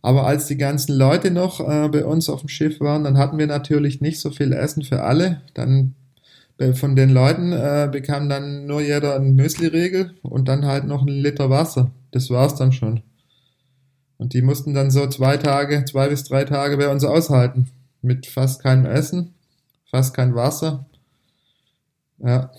Aber 0.00 0.26
als 0.26 0.46
die 0.46 0.56
ganzen 0.56 0.96
Leute 0.96 1.30
noch 1.30 1.60
äh, 1.60 1.88
bei 1.88 2.04
uns 2.04 2.28
auf 2.28 2.40
dem 2.40 2.48
Schiff 2.48 2.80
waren, 2.80 3.04
dann 3.04 3.18
hatten 3.18 3.38
wir 3.38 3.46
natürlich 3.46 4.00
nicht 4.00 4.18
so 4.18 4.30
viel 4.30 4.52
Essen 4.52 4.82
für 4.82 5.02
alle. 5.02 5.42
Dann 5.54 5.94
von 6.74 6.94
den 6.94 7.10
Leuten 7.10 7.52
äh, 7.52 7.88
bekam 7.90 8.28
dann 8.28 8.66
nur 8.66 8.80
jeder 8.80 9.16
ein 9.16 9.34
Müsli-Regel 9.34 10.14
und 10.22 10.48
dann 10.48 10.64
halt 10.64 10.84
noch 10.84 11.02
ein 11.02 11.08
Liter 11.08 11.50
Wasser. 11.50 11.90
Das 12.12 12.30
war's 12.30 12.54
dann 12.54 12.72
schon. 12.72 13.02
Und 14.18 14.34
die 14.34 14.42
mussten 14.42 14.72
dann 14.74 14.90
so 14.90 15.06
zwei 15.08 15.36
Tage, 15.36 15.84
zwei 15.84 16.08
bis 16.08 16.24
drei 16.24 16.44
Tage 16.44 16.76
bei 16.76 16.88
uns 16.88 17.02
aushalten. 17.02 17.70
Mit 18.02 18.26
fast 18.26 18.62
keinem 18.62 18.86
Essen, 18.86 19.34
fast 19.90 20.14
kein 20.14 20.34
Wasser. 20.34 20.86
Ja. 22.18 22.52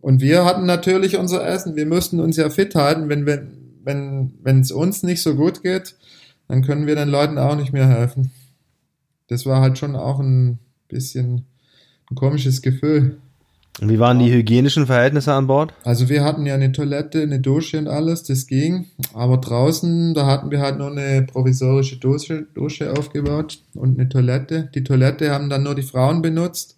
Und 0.00 0.20
wir 0.20 0.44
hatten 0.44 0.66
natürlich 0.66 1.16
unser 1.16 1.46
Essen. 1.46 1.76
Wir 1.76 1.86
mussten 1.86 2.20
uns 2.20 2.36
ja 2.36 2.50
fit 2.50 2.74
halten. 2.74 3.08
Wenn, 3.08 3.26
wenn, 3.26 3.78
wenn, 3.82 4.34
wenn 4.42 4.60
es 4.60 4.72
uns 4.72 5.02
nicht 5.02 5.22
so 5.22 5.36
gut 5.36 5.62
geht, 5.62 5.96
dann 6.48 6.62
können 6.62 6.86
wir 6.86 6.96
den 6.96 7.08
Leuten 7.08 7.38
auch 7.38 7.56
nicht 7.56 7.72
mehr 7.72 7.88
helfen. 7.88 8.32
Das 9.28 9.46
war 9.46 9.60
halt 9.60 9.78
schon 9.78 9.96
auch 9.96 10.20
ein 10.20 10.58
bisschen 10.88 11.46
ein 12.10 12.14
komisches 12.14 12.62
Gefühl. 12.62 13.18
Wie 13.80 13.98
waren 13.98 14.18
die 14.18 14.30
hygienischen 14.30 14.86
Verhältnisse 14.86 15.32
an 15.32 15.46
Bord? 15.46 15.72
Also 15.84 16.08
wir 16.08 16.22
hatten 16.22 16.44
ja 16.44 16.54
eine 16.54 16.72
Toilette, 16.72 17.22
eine 17.22 17.40
Dusche 17.40 17.78
und 17.78 17.88
alles, 17.88 18.24
das 18.24 18.46
ging. 18.46 18.86
Aber 19.14 19.38
draußen, 19.38 20.12
da 20.12 20.26
hatten 20.26 20.50
wir 20.50 20.60
halt 20.60 20.78
nur 20.78 20.90
eine 20.90 21.22
provisorische 21.22 21.96
Dusche, 21.96 22.46
Dusche 22.54 22.92
aufgebaut 22.92 23.60
und 23.74 23.98
eine 23.98 24.08
Toilette. 24.08 24.68
Die 24.74 24.84
Toilette 24.84 25.30
haben 25.30 25.48
dann 25.48 25.62
nur 25.62 25.74
die 25.74 25.82
Frauen 25.82 26.20
benutzt 26.20 26.76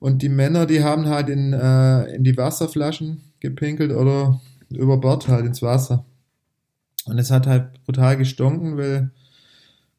und 0.00 0.22
die 0.22 0.28
Männer, 0.28 0.66
die 0.66 0.82
haben 0.82 1.06
halt 1.06 1.28
in, 1.28 1.52
äh, 1.52 2.14
in 2.14 2.24
die 2.24 2.36
Wasserflaschen 2.36 3.20
gepinkelt 3.40 3.92
oder 3.92 4.40
über 4.70 4.96
Bord 4.96 5.28
halt 5.28 5.46
ins 5.46 5.62
Wasser. 5.62 6.04
Und 7.06 7.18
es 7.18 7.30
hat 7.30 7.46
halt 7.46 7.84
brutal 7.84 8.16
gestunken, 8.16 8.76
weil 8.76 9.10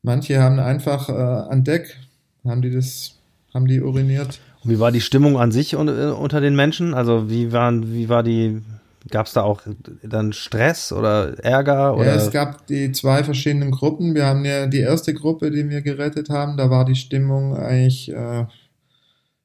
manche 0.01 0.41
haben 0.41 0.59
einfach 0.59 1.07
äh, 1.07 1.13
an 1.13 1.63
Deck, 1.63 1.97
haben 2.43 2.61
die 2.61 2.71
das, 2.71 3.15
haben 3.53 3.67
die 3.67 3.81
uriniert. 3.81 4.39
Wie 4.65 4.79
war 4.79 4.91
die 4.91 5.01
Stimmung 5.01 5.37
an 5.37 5.51
sich 5.51 5.73
äh, 5.73 5.77
unter 5.77 6.41
den 6.41 6.55
Menschen? 6.55 6.93
Also 6.93 7.29
wie 7.29 7.51
waren, 7.51 7.93
wie 7.93 8.09
war 8.09 8.23
die, 8.23 8.61
gab 9.09 9.27
es 9.27 9.33
da 9.33 9.43
auch 9.43 9.61
dann 10.01 10.33
Stress 10.33 10.91
oder 10.91 11.37
Ärger? 11.43 11.95
Oder? 11.95 12.07
Ja, 12.07 12.15
es 12.15 12.31
gab 12.31 12.65
die 12.65 12.91
zwei 12.91 13.23
verschiedenen 13.23 13.69
Gruppen. 13.69 14.15
Wir 14.15 14.25
haben 14.25 14.43
ja 14.43 14.65
die 14.65 14.79
erste 14.79 15.13
Gruppe, 15.13 15.51
die 15.51 15.69
wir 15.69 15.81
gerettet 15.81 16.29
haben, 16.29 16.57
da 16.57 16.69
war 16.71 16.83
die 16.83 16.95
Stimmung 16.95 17.55
eigentlich 17.55 18.11
äh, 18.11 18.45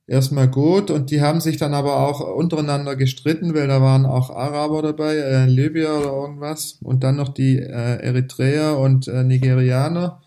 erstmal 0.06 0.48
gut 0.48 0.90
und 0.90 1.10
die 1.10 1.20
haben 1.20 1.40
sich 1.40 1.58
dann 1.58 1.74
aber 1.74 1.98
auch 2.08 2.20
untereinander 2.20 2.96
gestritten, 2.96 3.54
weil 3.54 3.68
da 3.68 3.80
waren 3.80 4.06
auch 4.06 4.30
Araber 4.30 4.82
dabei, 4.82 5.16
äh, 5.16 5.46
Libyer 5.46 5.98
oder 5.98 6.12
irgendwas 6.12 6.78
und 6.82 7.04
dann 7.04 7.16
noch 7.16 7.28
die 7.28 7.58
äh, 7.58 8.02
Eritreer 8.02 8.78
und 8.78 9.06
äh, 9.06 9.22
Nigerianer. 9.22 10.20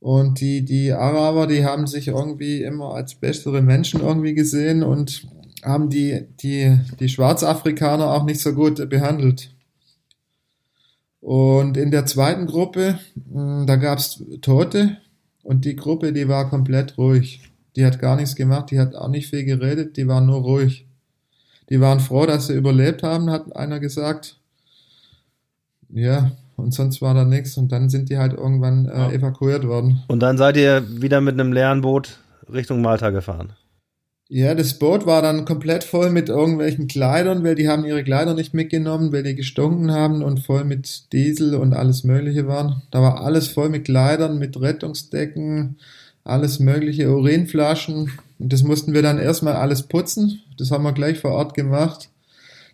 Und 0.00 0.40
die, 0.40 0.64
die 0.64 0.92
Araber, 0.92 1.46
die 1.46 1.64
haben 1.64 1.86
sich 1.86 2.08
irgendwie 2.08 2.62
immer 2.62 2.94
als 2.94 3.14
bessere 3.14 3.60
Menschen 3.60 4.00
irgendwie 4.00 4.32
gesehen 4.32 4.82
und 4.82 5.28
haben 5.62 5.90
die, 5.90 6.26
die, 6.42 6.78
die 6.98 7.08
Schwarzafrikaner 7.08 8.10
auch 8.10 8.24
nicht 8.24 8.40
so 8.40 8.54
gut 8.54 8.88
behandelt. 8.88 9.54
Und 11.20 11.76
in 11.76 11.90
der 11.90 12.06
zweiten 12.06 12.46
Gruppe, 12.46 12.98
hm, 13.30 13.66
da 13.66 13.76
gab's 13.76 14.24
Tote 14.40 14.96
und 15.42 15.66
die 15.66 15.76
Gruppe, 15.76 16.14
die 16.14 16.28
war 16.28 16.48
komplett 16.48 16.96
ruhig. 16.96 17.42
Die 17.76 17.84
hat 17.84 18.00
gar 18.00 18.16
nichts 18.16 18.34
gemacht, 18.34 18.70
die 18.70 18.80
hat 18.80 18.94
auch 18.94 19.08
nicht 19.08 19.28
viel 19.28 19.44
geredet, 19.44 19.96
die 19.98 20.08
waren 20.08 20.26
nur 20.26 20.40
ruhig. 20.40 20.86
Die 21.68 21.80
waren 21.80 22.00
froh, 22.00 22.26
dass 22.26 22.46
sie 22.46 22.54
überlebt 22.54 23.02
haben, 23.02 23.30
hat 23.30 23.54
einer 23.54 23.78
gesagt. 23.80 24.40
Ja, 25.90 26.32
und 26.60 26.72
sonst 26.72 27.02
war 27.02 27.14
da 27.14 27.24
nichts 27.24 27.56
und 27.56 27.72
dann 27.72 27.88
sind 27.88 28.10
die 28.10 28.18
halt 28.18 28.34
irgendwann 28.34 28.86
äh, 28.86 28.98
ja. 28.98 29.10
evakuiert 29.10 29.66
worden. 29.66 30.02
Und 30.08 30.20
dann 30.20 30.38
seid 30.38 30.56
ihr 30.56 30.84
wieder 30.88 31.20
mit 31.20 31.34
einem 31.34 31.52
leeren 31.52 31.80
Boot 31.80 32.18
Richtung 32.52 32.82
Malta 32.82 33.10
gefahren? 33.10 33.52
Ja, 34.32 34.54
das 34.54 34.78
Boot 34.78 35.06
war 35.06 35.22
dann 35.22 35.44
komplett 35.44 35.82
voll 35.82 36.10
mit 36.10 36.28
irgendwelchen 36.28 36.86
Kleidern, 36.86 37.42
weil 37.42 37.56
die 37.56 37.68
haben 37.68 37.84
ihre 37.84 38.04
Kleider 38.04 38.32
nicht 38.32 38.54
mitgenommen, 38.54 39.12
weil 39.12 39.24
die 39.24 39.34
gestunken 39.34 39.90
haben 39.90 40.22
und 40.22 40.38
voll 40.38 40.62
mit 40.62 41.12
Diesel 41.12 41.56
und 41.56 41.72
alles 41.72 42.04
Mögliche 42.04 42.46
waren. 42.46 42.82
Da 42.92 43.02
war 43.02 43.24
alles 43.24 43.48
voll 43.48 43.70
mit 43.70 43.86
Kleidern, 43.86 44.38
mit 44.38 44.60
Rettungsdecken, 44.60 45.78
alles 46.22 46.60
mögliche, 46.60 47.10
Urinflaschen. 47.10 48.12
Und 48.38 48.52
das 48.52 48.62
mussten 48.62 48.94
wir 48.94 49.02
dann 49.02 49.18
erstmal 49.18 49.54
alles 49.54 49.82
putzen. 49.82 50.40
Das 50.56 50.70
haben 50.70 50.84
wir 50.84 50.92
gleich 50.92 51.18
vor 51.18 51.32
Ort 51.32 51.54
gemacht. 51.54 52.08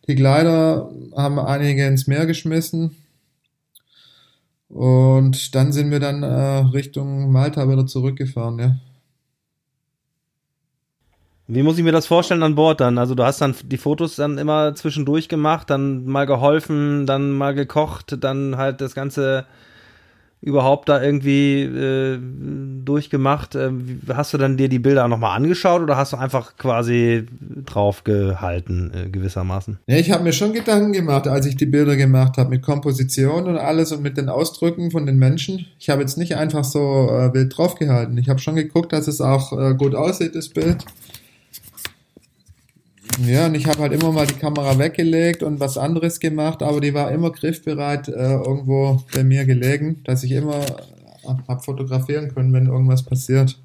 Die 0.09 0.15
Kleider 0.15 0.91
haben 1.17 1.39
einige 1.39 1.87
ins 1.87 2.07
Meer 2.07 2.27
geschmissen. 2.27 2.97
Und 4.69 5.55
dann 5.55 5.73
sind 5.73 5.91
wir 5.91 6.01
dann 6.01 6.23
äh, 6.23 6.59
Richtung 6.73 7.31
Malta 7.31 7.69
wieder 7.69 7.87
zurückgefahren, 7.87 8.59
ja. 8.59 8.77
Wie 11.49 11.63
muss 11.63 11.79
ich 11.79 11.85
mir 11.85 11.93
das 11.93 12.09
vorstellen 12.09 12.43
an 12.43 12.57
Bord 12.57 12.81
dann? 12.81 12.99
Also 12.99 13.15
du 13.15 13.23
hast 13.23 13.41
dann 13.41 13.55
die 13.63 13.77
Fotos 13.77 14.17
dann 14.17 14.37
immer 14.37 14.75
zwischendurch 14.75 15.29
gemacht, 15.29 15.71
dann 15.71 16.05
mal 16.05 16.27
geholfen, 16.27 17.07
dann 17.07 17.31
mal 17.31 17.55
gekocht, 17.55 18.17
dann 18.21 18.57
halt 18.57 18.81
das 18.81 18.97
Ganze 18.97 19.47
überhaupt 20.41 20.89
da 20.89 21.03
irgendwie 21.03 21.63
äh, 21.63 22.19
durchgemacht? 22.85 23.55
Äh, 23.55 23.71
hast 24.09 24.33
du 24.33 24.39
dann 24.39 24.57
dir 24.57 24.69
die 24.69 24.79
Bilder 24.79 25.09
nochmal 25.09 25.37
angeschaut 25.37 25.83
oder 25.83 25.97
hast 25.97 26.13
du 26.13 26.17
einfach 26.17 26.57
quasi 26.57 27.27
draufgehalten, 27.65 28.93
äh, 28.95 29.09
gewissermaßen? 29.11 29.79
Ja, 29.87 29.97
ich 29.97 30.11
habe 30.11 30.25
mir 30.25 30.33
schon 30.33 30.53
Gedanken 30.53 30.93
gemacht, 30.93 31.27
als 31.27 31.47
ich 31.47 31.57
die 31.57 31.67
Bilder 31.67 31.97
gemacht 31.97 32.37
habe, 32.37 32.51
mit 32.51 32.63
Komposition 32.63 33.47
und 33.47 33.57
alles 33.57 33.93
und 33.93 34.03
mit 34.03 34.17
den 34.17 34.29
Ausdrücken 34.29 34.91
von 34.91 35.07
den 35.07 35.19
Menschen. 35.19 35.67
Ich 35.79 35.89
habe 35.89 36.03
jetzt 36.03 36.19
nicht 36.19 36.37
einfach 36.37 36.65
so 36.65 37.09
äh, 37.11 37.35
wild 37.35 37.57
draufgehalten. 37.57 38.17
Ich 38.19 38.29
habe 38.29 38.39
schon 38.39 38.57
geguckt, 38.57 38.93
dass 38.93 39.09
es 39.09 39.21
auch 39.21 39.53
äh, 39.53 39.75
gut 39.75 39.95
aussieht, 39.95 40.35
das 40.35 40.49
Bild. 40.49 40.85
Ja, 43.25 43.47
und 43.47 43.55
ich 43.55 43.67
habe 43.67 43.79
halt 43.79 43.93
immer 43.93 44.13
mal 44.13 44.27
die 44.27 44.35
Kamera 44.35 44.79
weggelegt 44.79 45.43
und 45.43 45.59
was 45.59 45.79
anderes 45.79 46.21
gemacht, 46.21 46.63
aber 46.63 46.81
die 46.81 46.93
war 46.93 47.11
immer 47.11 47.31
griffbereit 47.31 48.09
äh, 48.09 48.35
irgendwo 48.35 49.03
bei 49.15 49.25
mir 49.25 49.47
gelegen, 49.47 50.03
dass 50.05 50.23
ich 50.23 50.33
immer 50.33 50.61
äh, 50.61 51.35
hab 51.49 51.65
fotografieren 51.65 52.35
können, 52.35 52.53
wenn 52.53 52.67
irgendwas 52.67 53.03
passiert. 53.03 53.59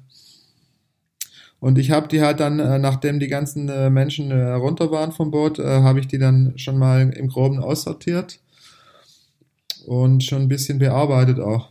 Und 1.60 1.78
ich 1.78 1.90
habe 1.90 2.08
die 2.08 2.22
halt 2.22 2.40
dann, 2.40 2.58
äh, 2.58 2.78
nachdem 2.78 3.20
die 3.20 3.28
ganzen 3.28 3.68
äh, 3.68 3.90
Menschen 3.90 4.30
äh, 4.30 4.52
runter 4.52 4.90
waren 4.90 5.12
vom 5.12 5.30
Boot, 5.30 5.58
äh, 5.58 5.82
habe 5.82 6.00
ich 6.00 6.08
die 6.08 6.18
dann 6.18 6.54
schon 6.56 6.78
mal 6.78 7.10
im 7.10 7.28
Groben 7.28 7.58
aussortiert 7.60 8.40
und 9.86 10.24
schon 10.24 10.42
ein 10.42 10.48
bisschen 10.48 10.78
bearbeitet 10.78 11.40
auch. 11.40 11.68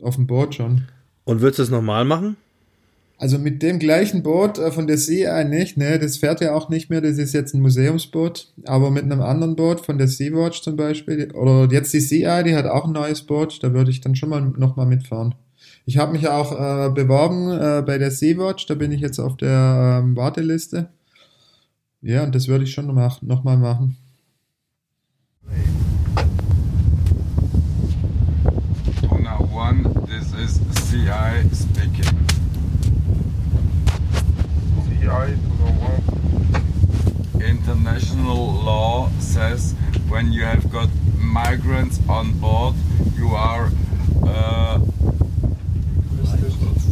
Auf 0.00 0.14
dem 0.14 0.26
Boot 0.26 0.54
schon. 0.54 0.88
Und 1.24 1.40
würdest 1.40 1.58
du 1.58 1.62
es 1.64 1.70
nochmal 1.70 2.04
machen? 2.04 2.36
Also 3.16 3.38
mit 3.38 3.62
dem 3.62 3.78
gleichen 3.78 4.22
Boot 4.22 4.58
äh, 4.58 4.72
von 4.72 4.86
der 4.86 4.98
Sea 4.98 5.44
nicht, 5.44 5.76
ne, 5.76 5.98
das 5.98 6.16
fährt 6.16 6.40
ja 6.40 6.54
auch 6.54 6.68
nicht 6.68 6.90
mehr, 6.90 7.00
das 7.00 7.16
ist 7.16 7.32
jetzt 7.32 7.54
ein 7.54 7.60
Museumsboot, 7.60 8.52
aber 8.66 8.90
mit 8.90 9.04
einem 9.04 9.20
anderen 9.20 9.54
Boot 9.54 9.80
von 9.80 9.98
der 9.98 10.08
Sea-Watch 10.08 10.62
zum 10.62 10.76
Beispiel, 10.76 11.30
oder 11.32 11.72
jetzt 11.72 11.92
die 11.92 12.00
Sea 12.00 12.42
die 12.42 12.56
hat 12.56 12.66
auch 12.66 12.86
ein 12.86 12.92
neues 12.92 13.22
Boot, 13.22 13.62
da 13.62 13.72
würde 13.72 13.90
ich 13.90 14.00
dann 14.00 14.16
schon 14.16 14.30
mal 14.30 14.40
nochmal 14.40 14.86
mitfahren. 14.86 15.34
Ich 15.86 15.98
habe 15.98 16.12
mich 16.12 16.28
auch 16.28 16.52
äh, 16.52 16.90
beworben 16.90 17.50
äh, 17.50 17.82
bei 17.86 17.98
der 17.98 18.10
Sea-Watch, 18.10 18.66
da 18.66 18.74
bin 18.74 18.90
ich 18.90 19.00
jetzt 19.00 19.20
auf 19.20 19.36
der 19.36 20.00
ähm, 20.02 20.16
Warteliste. 20.16 20.88
Ja, 22.02 22.24
und 22.24 22.34
das 22.34 22.48
würde 22.48 22.64
ich 22.64 22.72
schon 22.72 22.86
noch, 22.86 23.22
noch 23.22 23.44
machen. 23.44 23.96
Tuna 29.08 29.38
One, 29.54 29.84
this 30.06 30.32
is 30.34 30.60
CI 30.90 31.48
speaking. 31.54 32.33
International 37.40 38.52
law 38.64 39.10
says 39.18 39.74
when 40.08 40.32
you 40.32 40.44
have 40.44 40.72
got 40.72 40.88
migrants 41.18 42.00
on 42.08 42.32
board, 42.40 42.74
you 43.14 43.28
are 43.28 43.70
uh, 44.26 44.78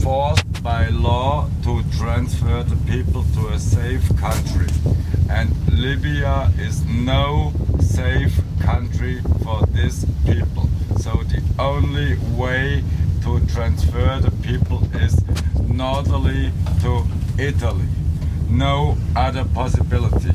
forced 0.02 0.62
by 0.62 0.88
law 0.88 1.48
to 1.62 1.82
transfer 1.96 2.62
the 2.62 2.76
people 2.86 3.24
to 3.34 3.48
a 3.48 3.58
safe 3.58 4.06
country. 4.18 4.68
And 5.30 5.48
Libya 5.72 6.52
is 6.58 6.84
no 6.84 7.54
safe 7.80 8.38
country 8.60 9.22
for 9.42 9.64
these 9.68 10.04
people. 10.26 10.68
So 10.98 11.22
the 11.32 11.42
only 11.58 12.18
way 12.36 12.84
to 13.22 13.40
transfer 13.46 14.18
the 14.20 14.32
people 14.42 14.84
is 14.96 15.18
northerly 15.66 16.52
to 16.82 17.06
Italy 17.38 17.88
no 18.52 18.96
other 19.16 19.44
possibility. 19.44 20.30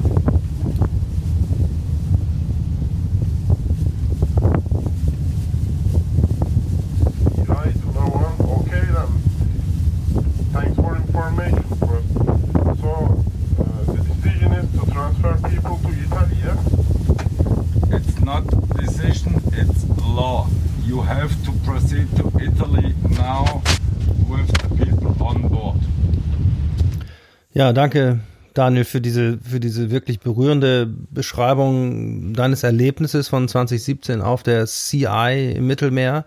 Ja, 27.58 27.74
danke, 27.74 28.20
Daniel, 28.54 28.86
für 28.86 29.02
diese, 29.02 29.40
für 29.40 29.60
diese 29.60 29.90
wirklich 29.90 30.20
berührende 30.20 30.86
Beschreibung 30.86 32.36
deines 32.36 32.62
Erlebnisses 32.62 33.30
von 33.30 33.48
2017 33.48 34.22
auf 34.22 34.44
der 34.44 34.68
CI 34.68 35.54
im 35.56 35.66
Mittelmeer. 35.66 36.26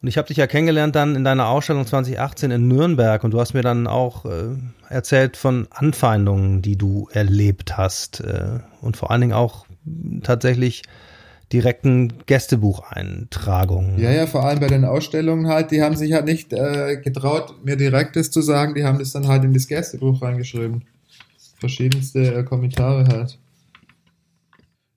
Und 0.00 0.08
ich 0.08 0.16
habe 0.16 0.28
dich 0.28 0.38
ja 0.38 0.46
kennengelernt 0.46 0.96
dann 0.96 1.14
in 1.14 1.24
deiner 1.24 1.48
Ausstellung 1.48 1.86
2018 1.86 2.52
in 2.52 2.68
Nürnberg 2.68 3.22
und 3.22 3.32
du 3.32 3.38
hast 3.38 3.52
mir 3.52 3.60
dann 3.60 3.86
auch 3.86 4.24
äh, 4.24 4.56
erzählt 4.88 5.36
von 5.36 5.68
Anfeindungen, 5.68 6.62
die 6.62 6.76
du 6.76 7.06
erlebt 7.12 7.76
hast 7.76 8.20
äh, 8.20 8.60
und 8.80 8.96
vor 8.96 9.10
allen 9.10 9.20
Dingen 9.20 9.34
auch 9.34 9.66
tatsächlich 10.22 10.84
direkten 11.52 12.12
Gästebucheintragungen. 12.26 13.98
Ja, 13.98 14.10
ja, 14.10 14.26
vor 14.26 14.44
allem 14.44 14.60
bei 14.60 14.66
den 14.66 14.84
Ausstellungen 14.84 15.46
halt, 15.48 15.70
die 15.70 15.82
haben 15.82 15.96
sich 15.96 16.12
halt 16.12 16.24
nicht 16.24 16.52
äh, 16.52 16.96
getraut, 16.96 17.54
mir 17.64 17.76
direktes 17.76 18.30
zu 18.30 18.42
sagen, 18.42 18.74
die 18.74 18.84
haben 18.84 18.98
das 18.98 19.12
dann 19.12 19.28
halt 19.28 19.44
in 19.44 19.52
das 19.52 19.66
Gästebuch 19.66 20.22
reingeschrieben. 20.22 20.84
Verschiedenste 21.58 22.34
äh, 22.34 22.42
Kommentare 22.42 23.06
halt. 23.06 23.38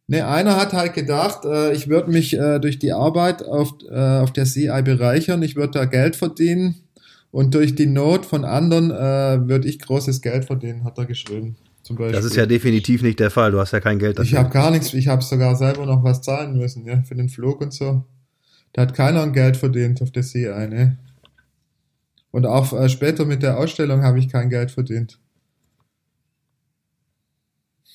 Ne, 0.07 0.25
einer 0.25 0.55
hat 0.55 0.71
halt 0.71 0.93
gedacht, 0.93 1.43
äh, 1.43 1.73
ich 1.73 1.89
würde 1.89 2.09
mich 2.09 2.33
äh, 2.33 2.59
durch 2.59 2.79
die 2.79 2.93
Arbeit 2.93 3.43
auf, 3.43 3.73
äh, 3.89 4.19
auf 4.19 4.31
der 4.31 4.45
CI 4.45 4.81
bereichern, 4.81 5.43
ich 5.43 5.57
würde 5.57 5.79
da 5.79 5.85
Geld 5.85 6.15
verdienen 6.15 6.75
und 7.31 7.53
durch 7.53 7.75
die 7.75 7.87
Not 7.87 8.25
von 8.25 8.45
anderen 8.45 8.89
äh, 8.89 9.47
würde 9.47 9.67
ich 9.67 9.79
großes 9.79 10.21
Geld 10.21 10.45
verdienen, 10.45 10.85
hat 10.85 10.97
er 10.97 11.05
geschrieben. 11.05 11.57
Das 11.89 12.25
ist 12.25 12.35
ja 12.35 12.45
definitiv 12.45 13.01
nicht 13.01 13.19
der 13.19 13.31
Fall. 13.31 13.51
Du 13.51 13.59
hast 13.59 13.71
ja 13.71 13.79
kein 13.79 13.99
Geld 13.99 14.19
dafür. 14.19 14.29
Ich 14.29 14.35
habe 14.35 14.49
gar 14.49 14.71
nichts. 14.71 14.93
Ich 14.93 15.07
habe 15.07 15.23
sogar 15.23 15.55
selber 15.55 15.85
noch 15.85 16.03
was 16.03 16.21
zahlen 16.21 16.57
müssen, 16.57 16.85
ja, 16.85 17.01
für 17.03 17.15
den 17.15 17.29
Flug 17.29 17.61
und 17.61 17.73
so. 17.73 18.03
Da 18.73 18.81
hat 18.83 18.93
keiner 18.93 19.23
ein 19.23 19.33
Geld 19.33 19.57
verdient 19.57 20.01
auf 20.01 20.11
der 20.11 20.23
CI, 20.23 20.67
ne? 20.69 20.97
Und 22.31 22.45
auch 22.45 22.73
äh, 22.73 22.89
später 22.89 23.25
mit 23.25 23.41
der 23.41 23.57
Ausstellung 23.57 24.03
habe 24.03 24.19
ich 24.19 24.29
kein 24.29 24.49
Geld 24.49 24.71
verdient. 24.71 25.19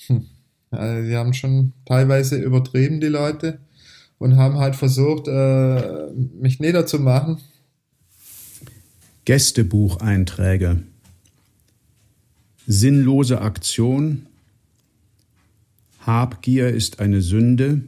Hm. 0.06 0.26
Also 0.70 1.08
die 1.08 1.16
haben 1.16 1.34
schon 1.34 1.74
teilweise 1.84 2.36
übertrieben, 2.36 3.00
die 3.00 3.08
Leute, 3.08 3.60
und 4.18 4.36
haben 4.36 4.58
halt 4.58 4.74
versucht, 4.74 5.28
äh, 5.28 6.10
mich 6.12 6.60
niederzumachen. 6.60 7.38
Gästebucheinträge 9.24 10.82
sinnlose 12.72 13.42
Aktion, 13.42 14.26
Habgier 16.00 16.68
ist 16.70 17.00
eine 17.00 17.20
Sünde, 17.20 17.82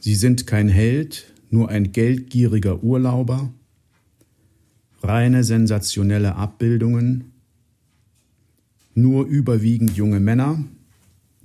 Sie 0.00 0.14
sind 0.14 0.46
kein 0.46 0.68
Held, 0.68 1.34
nur 1.50 1.68
ein 1.68 1.92
geldgieriger 1.92 2.82
Urlauber, 2.82 3.52
reine 5.02 5.44
sensationelle 5.44 6.36
Abbildungen, 6.36 7.32
nur 8.94 9.26
überwiegend 9.26 9.96
junge 9.96 10.20
Männer, 10.20 10.64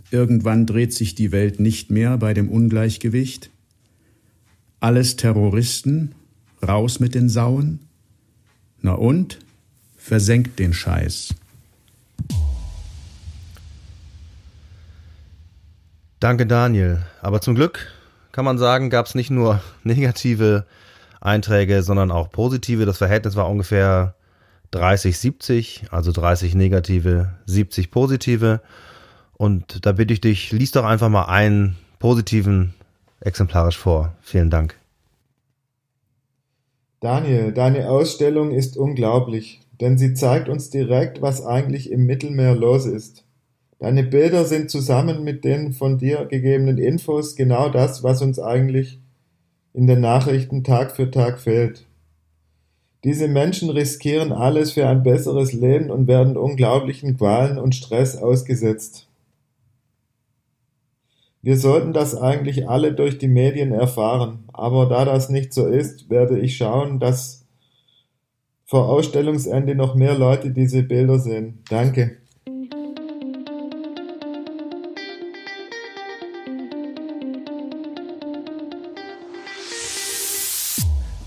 irgendwann 0.09 0.65
dreht 0.65 0.93
sich 0.93 1.15
die 1.15 1.31
Welt 1.31 1.59
nicht 1.59 1.91
mehr 1.91 2.17
bei 2.17 2.33
dem 2.33 2.49
Ungleichgewicht, 2.49 3.49
alles 4.79 5.17
Terroristen, 5.17 6.15
raus 6.65 6.99
mit 6.99 7.13
den 7.13 7.27
Sauen, 7.27 7.79
na 8.81 8.93
und, 8.93 9.39
versenkt 9.97 10.59
den 10.59 10.73
Scheiß. 10.73 11.35
Danke, 16.23 16.45
Daniel. 16.45 16.99
Aber 17.21 17.41
zum 17.41 17.53
Glück 17.53 17.91
kann 18.31 18.45
man 18.45 18.57
sagen, 18.57 18.89
gab 18.89 19.07
es 19.07 19.13
nicht 19.13 19.29
nur 19.29 19.59
negative 19.83 20.65
Einträge, 21.19 21.83
sondern 21.83 22.11
auch 22.11 22.31
positive. 22.31 22.85
Das 22.85 22.99
Verhältnis 22.99 23.35
war 23.35 23.49
ungefähr 23.49 24.15
30, 24.71 25.17
70, 25.17 25.87
also 25.91 26.13
30 26.13 26.55
negative, 26.55 27.33
70 27.45 27.91
positive. 27.91 28.61
Und 29.33 29.85
da 29.85 29.91
bitte 29.91 30.13
ich 30.13 30.21
dich, 30.21 30.53
lies 30.53 30.71
doch 30.71 30.85
einfach 30.85 31.09
mal 31.09 31.25
einen 31.25 31.75
positiven 31.99 32.73
exemplarisch 33.19 33.77
vor. 33.77 34.13
Vielen 34.21 34.49
Dank. 34.49 34.79
Daniel, 37.01 37.51
deine 37.51 37.89
Ausstellung 37.89 38.51
ist 38.51 38.77
unglaublich, 38.77 39.59
denn 39.81 39.97
sie 39.97 40.13
zeigt 40.13 40.47
uns 40.47 40.69
direkt, 40.69 41.21
was 41.21 41.45
eigentlich 41.45 41.91
im 41.91 42.05
Mittelmeer 42.05 42.55
los 42.55 42.85
ist. 42.85 43.25
Deine 43.83 44.03
Bilder 44.03 44.45
sind 44.45 44.71
zusammen 44.71 45.25
mit 45.25 45.43
den 45.43 45.73
von 45.73 45.97
dir 45.97 46.23
gegebenen 46.23 46.77
Infos 46.77 47.35
genau 47.35 47.67
das, 47.67 48.01
was 48.01 48.21
uns 48.21 48.39
eigentlich 48.39 49.01
in 49.73 49.87
den 49.87 49.99
Nachrichten 49.99 50.63
Tag 50.63 50.95
für 50.95 51.11
Tag 51.11 51.41
fehlt. 51.41 51.85
Diese 53.03 53.27
Menschen 53.27 53.69
riskieren 53.69 54.31
alles 54.31 54.71
für 54.71 54.87
ein 54.87 55.03
besseres 55.03 55.51
Leben 55.51 55.91
und 55.91 56.07
werden 56.07 56.37
unglaublichen 56.37 57.17
Qualen 57.17 57.57
und 57.57 57.75
Stress 57.75 58.15
ausgesetzt. 58.15 59.09
Wir 61.41 61.57
sollten 61.57 61.91
das 61.91 62.15
eigentlich 62.15 62.69
alle 62.69 62.93
durch 62.93 63.17
die 63.17 63.27
Medien 63.27 63.73
erfahren, 63.73 64.45
aber 64.53 64.87
da 64.87 65.03
das 65.03 65.27
nicht 65.27 65.53
so 65.53 65.67
ist, 65.67 66.09
werde 66.09 66.39
ich 66.39 66.55
schauen, 66.55 67.01
dass 67.01 67.43
vor 68.63 68.87
Ausstellungsende 68.87 69.75
noch 69.75 69.93
mehr 69.93 70.17
Leute 70.17 70.51
diese 70.51 70.83
Bilder 70.83 71.19
sehen. 71.19 71.59
Danke. 71.69 72.22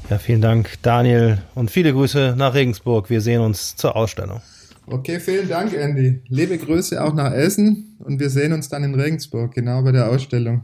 Ja, 0.09 0.19
vielen 0.19 0.41
Dank, 0.41 0.71
Daniel, 0.83 1.39
und 1.57 1.69
viele 1.69 1.93
Grüße 1.93 2.37
nach 2.39 2.55
Regensburg. 2.55 3.11
Wir 3.11 3.21
sehen 3.21 3.41
uns 3.41 3.75
zur 3.75 3.97
Ausstellung. 3.97 4.41
Okay, 4.87 5.19
vielen 5.19 5.49
Dank, 5.49 5.75
Andy. 5.75 6.23
Liebe 6.29 6.57
Grüße 6.59 7.03
auch 7.03 7.13
nach 7.13 7.33
Essen 7.33 7.97
und 7.99 8.21
wir 8.21 8.31
sehen 8.31 8.53
uns 8.53 8.69
dann 8.69 8.85
in 8.85 8.95
Regensburg, 8.95 9.53
genau 9.53 9.83
bei 9.83 9.91
der 9.91 10.09
Ausstellung. 10.09 10.63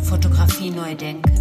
Fotografie 0.00 0.70
neu 0.70 0.94
denken, 0.94 1.35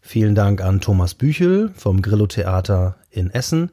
Vielen 0.00 0.34
Dank 0.34 0.62
an 0.62 0.80
Thomas 0.80 1.12
Büchel 1.12 1.70
vom 1.74 2.00
Grillo 2.00 2.26
Theater 2.26 2.96
in 3.10 3.30
Essen 3.30 3.72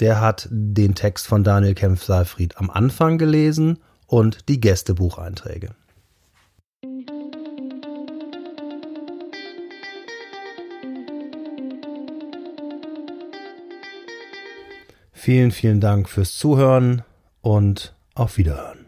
der 0.00 0.20
hat 0.20 0.48
den 0.50 0.94
Text 0.94 1.26
von 1.26 1.44
Daniel 1.44 1.74
Kempf-Seifried 1.74 2.56
am 2.58 2.70
Anfang 2.70 3.18
gelesen 3.18 3.78
und 4.06 4.48
die 4.48 4.60
Gästebucheinträge. 4.60 5.74
Vielen, 15.12 15.52
vielen 15.52 15.80
Dank 15.80 16.08
fürs 16.08 16.36
Zuhören 16.36 17.02
und 17.42 17.94
auf 18.14 18.38
Wiederhören. 18.38 18.84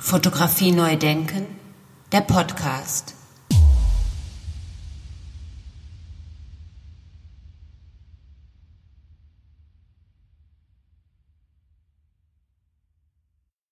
Fotografie 0.00 0.70
neu 0.72 0.96
denken, 0.96 1.46
der 2.12 2.20
Podcast. 2.20 3.14